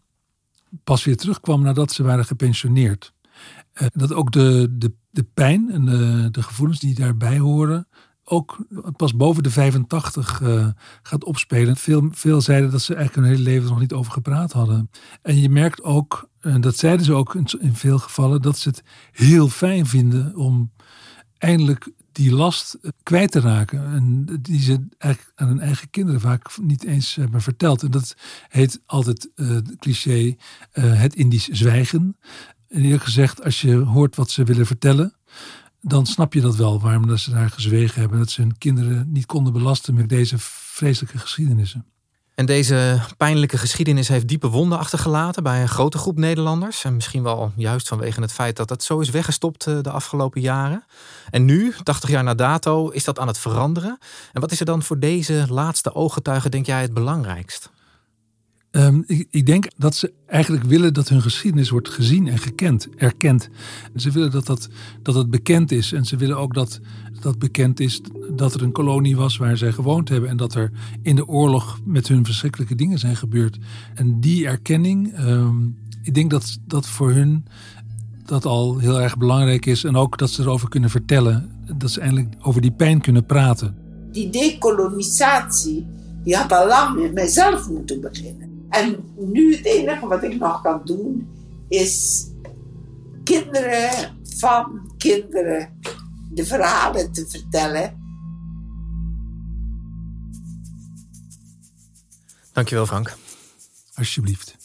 pas 0.84 1.04
weer 1.04 1.18
terugkwam 1.18 1.62
nadat 1.62 1.92
ze 1.92 2.04
waren 2.04 2.26
gepensioneerd. 2.26 3.14
Uh, 3.82 3.88
dat 3.94 4.14
ook 4.14 4.32
de, 4.32 4.68
de, 4.72 4.94
de 5.10 5.24
pijn 5.24 5.72
en 5.72 5.86
de, 5.86 6.28
de 6.32 6.44
gevoelens 6.44 6.80
die 6.80 6.96
daarbij 6.96 7.38
horen 7.40 7.88
ook 8.30 8.58
pas 8.96 9.16
boven 9.16 9.44
de 9.44 9.50
85 9.50 10.42
uh, 10.42 10.68
gaat 11.02 11.24
opspelen. 11.24 11.78
Veel, 11.78 12.08
veel 12.12 12.42
zeiden 12.42 12.72
dat 12.72 12.82
ze 12.82 12.96
eigenlijk 12.96 13.28
hun 13.28 13.38
hele 13.38 13.50
leven 13.50 13.70
nog 13.70 13.80
niet 13.80 13.94
over 13.94 14.12
gepraat 14.12 14.52
hadden. 14.52 14.90
En 15.22 15.42
je 15.42 15.50
merkt 15.50 15.84
ook, 15.84 16.30
en 16.40 16.62
dat 16.62 16.78
zeiden 16.78 17.06
ze 17.06 17.14
ook 17.14 17.36
in, 17.36 17.76
veel 17.76 18.00
gevallen, 18.00 18.42
dat 18.42 18.58
ze 18.58 18.70
het 18.70 18.84
heel 19.12 19.50
fijn 19.50 19.86
vinden 19.86 20.36
om 20.36 20.72
eindelijk 21.38 21.92
die 22.12 22.32
last 22.32 22.74
eh, 22.74 22.92
kwijt 23.04 23.32
te 23.32 23.40
raken. 23.40 23.86
En 23.86 24.26
die 24.42 24.62
ze 24.62 24.88
eigenlijk 24.98 25.34
aan 25.36 25.48
hun 25.48 25.60
eigen 25.60 25.90
kinderen 25.90 26.22
vaak 26.22 26.58
niet 26.62 26.84
eens 26.84 27.16
hebben 27.16 27.42
verteld. 27.42 27.84
En 27.84 27.92
dat 27.92 28.16
heet 28.48 28.82
altijd 28.86 29.30
het 29.36 29.76
cliché 29.80 30.36
het 30.72 31.16
Indisch 31.16 31.48
zwijgen. 31.48 32.18
En 32.68 32.84
eerlijk 32.84 33.04
gezegd, 33.04 33.44
als 33.44 33.62
je 33.62 33.76
hoort 33.76 34.16
wat 34.16 34.32
ze 34.32 34.44
willen 34.44 34.66
vertellen, 34.66 35.17
dan 35.82 36.06
snap 36.06 36.34
je 36.34 36.42
dat 36.42 36.56
wel. 36.56 36.82
Waarom 36.82 37.08
dat 37.08 37.20
ze 37.20 37.32
daar 37.32 37.50
gezwegen 37.50 38.00
hebben. 38.02 38.20
Dat 38.20 38.30
ze 38.30 38.42
hun 38.42 38.58
kinderen 38.58 39.10
niet 39.12 39.26
konden 39.26 39.54
belasten 39.54 39.94
met 39.94 40.10
deze 40.10 40.36
vreselijke 40.38 41.18
geschiedenissen. 41.18 41.86
En 42.38 42.46
deze 42.46 43.00
pijnlijke 43.18 43.58
geschiedenis 43.58 44.08
heeft 44.08 44.28
diepe 44.28 44.48
wonden 44.48 44.78
achtergelaten 44.78 45.44
bij 45.44 45.62
een 45.62 45.68
grote 45.68 45.98
groep 45.98 46.18
Nederlanders. 46.18 46.84
En 46.84 46.96
misschien 46.96 47.24
wel 47.24 47.52
juist 47.56 47.88
vanwege 47.88 48.22
het 48.22 48.34
feit 48.34 48.56
dat 48.56 48.70
het 48.70 48.84
zo 48.84 49.00
is 49.00 49.10
weggestopt 49.10 49.68
eh, 49.68 49.82
de 49.82 49.92
afgelopen 49.92 50.42
jaren. 50.42 50.84
En 51.30 51.46
nu, 51.46 51.74
80 51.84 52.10
jaar 52.10 52.24
na 52.24 52.34
dato, 52.34 52.90
is 52.90 53.04
dat 53.04 53.20
aan 53.20 53.28
het 53.28 53.38
veranderen. 53.38 53.98
En 54.34 54.42
wat 54.42 54.52
is 54.52 54.60
er 54.60 54.66
dan 54.66 54.84
voor 54.84 55.00
deze 55.00 55.46
laatste 55.50 55.94
ooggetuigen, 55.94 56.52
denk 56.52 56.66
jij, 56.66 56.82
het 56.82 56.94
belangrijkst? 56.94 57.70
Um, 58.78 59.04
ik, 59.30 59.46
denk 59.46 59.68
dat 59.78 59.96
ze 59.96 60.14
eigenlijk 60.26 60.64
willen 60.64 60.94
dat 60.94 61.10
hun 61.10 61.22
geschiedenis 61.22 61.70
wordt 61.70 61.90
gezien 61.90 62.28
en 62.28 62.38
gekend, 62.38 62.88
erkend. 62.96 63.50
Ze 63.96 64.12
willen 64.12 64.32
dat, 64.32 64.46
dat, 64.46 64.70
dat 65.02 65.16
het 65.16 65.30
bekend 65.30 65.72
is. 65.72 65.92
En 65.92 66.06
ze 66.06 66.16
willen 66.16 66.38
ook 66.38 66.54
dat 66.54 66.80
dat 67.22 67.40
bekend 67.40 67.80
is 67.80 68.02
dat 68.36 68.54
er 68.54 68.62
een 68.62 68.72
kolonie 68.72 69.16
was 69.16 69.38
waar 69.38 69.58
zij 69.58 69.72
gewoond 69.72 70.10
hebben. 70.10 70.30
En 70.30 70.38
dat 70.38 70.54
er 70.54 70.72
in 71.02 71.16
de 71.16 71.28
oorlog 71.28 71.80
met 71.84 72.08
hun 72.08 72.26
verschrikkelijke 72.26 72.76
dingen 72.76 73.00
zijn 73.00 73.16
gebeurd. 73.16 73.58
En 73.94 74.20
die 74.20 74.48
erkenning, 74.48 75.20
um, 75.20 75.78
ik 76.04 76.14
denk 76.14 76.30
dat 76.30 76.58
dat 76.66 76.88
voor 76.88 77.12
hun 77.12 77.46
dat 78.26 78.46
al 78.46 78.78
heel 78.78 79.02
erg 79.02 79.18
belangrijk 79.18 79.66
is. 79.66 79.84
En 79.84 79.96
ook 79.96 80.18
dat 80.18 80.30
ze 80.30 80.42
erover 80.42 80.70
kunnen 80.70 80.90
vertellen. 80.90 81.52
Dat 81.78 81.92
ze 81.92 82.02
eindelijk 82.02 82.36
over 82.42 82.62
die 82.62 82.72
pijn 82.72 83.02
kunnen 83.02 83.26
praten. 83.26 83.76
Die 84.12 84.30
dekolonisatie, 84.30 85.86
die 86.24 86.36
had 86.36 86.52
al 86.52 86.68
lang 86.68 87.02
met 87.02 87.14
mijzelf 87.14 87.70
moeten 87.70 88.02
beginnen. 88.02 88.47
En 88.70 89.14
nu 89.16 89.56
het 89.56 89.66
enige 89.66 90.08
wat 90.08 90.24
ik 90.24 90.40
nog 90.40 90.62
kan 90.62 90.82
doen 90.84 91.30
is 91.68 92.26
kinderen 93.24 94.18
van 94.24 94.92
kinderen 94.98 95.80
de 96.32 96.46
verhalen 96.46 97.12
te 97.12 97.26
vertellen. 97.30 98.06
Dankjewel 102.54 102.86
Frank. 102.86 103.16
Alsjeblieft. 103.96 104.56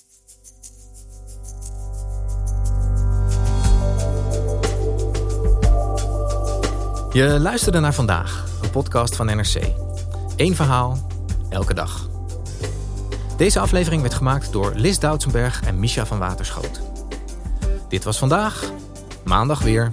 Je 7.13 7.39
luisterde 7.41 7.81
naar 7.81 7.95
vandaag, 7.95 8.47
een 8.63 8.71
podcast 8.71 9.17
van 9.17 9.27
NRC. 9.27 9.73
Eén 10.37 10.55
verhaal, 10.57 11.07
elke 11.49 11.75
dag. 11.75 12.12
Deze 13.37 13.61
aflevering 13.61 14.03
werd 14.03 14.15
gemaakt 14.15 14.53
door 14.53 14.73
Lis 14.75 14.99
Doutsenberg 14.99 15.63
en 15.63 15.79
Misha 15.79 16.07
van 16.07 16.19
Waterschoot. 16.19 16.81
Dit 17.89 18.05
was 18.05 18.19
vandaag, 18.19 18.73
maandag 19.25 19.63
weer. 19.63 19.93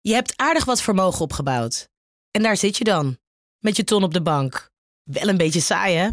Je 0.00 0.14
hebt 0.14 0.32
aardig 0.36 0.64
wat 0.64 0.82
vermogen 0.82 1.20
opgebouwd. 1.20 1.88
En 2.30 2.42
daar 2.42 2.56
zit 2.56 2.76
je 2.76 2.84
dan, 2.84 3.18
met 3.58 3.76
je 3.76 3.84
ton 3.84 4.02
op 4.02 4.14
de 4.14 4.22
bank. 4.22 4.70
Wel 5.02 5.28
een 5.28 5.36
beetje 5.36 5.60
saai, 5.60 5.96
hè? 5.96 6.08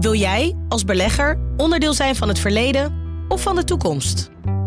Wil 0.00 0.14
jij, 0.14 0.56
als 0.68 0.84
belegger, 0.84 1.40
onderdeel 1.56 1.94
zijn 1.94 2.16
van 2.16 2.28
het 2.28 2.38
verleden 2.38 2.94
of 3.28 3.42
van 3.42 3.56
de 3.56 3.64
toekomst? 3.64 4.30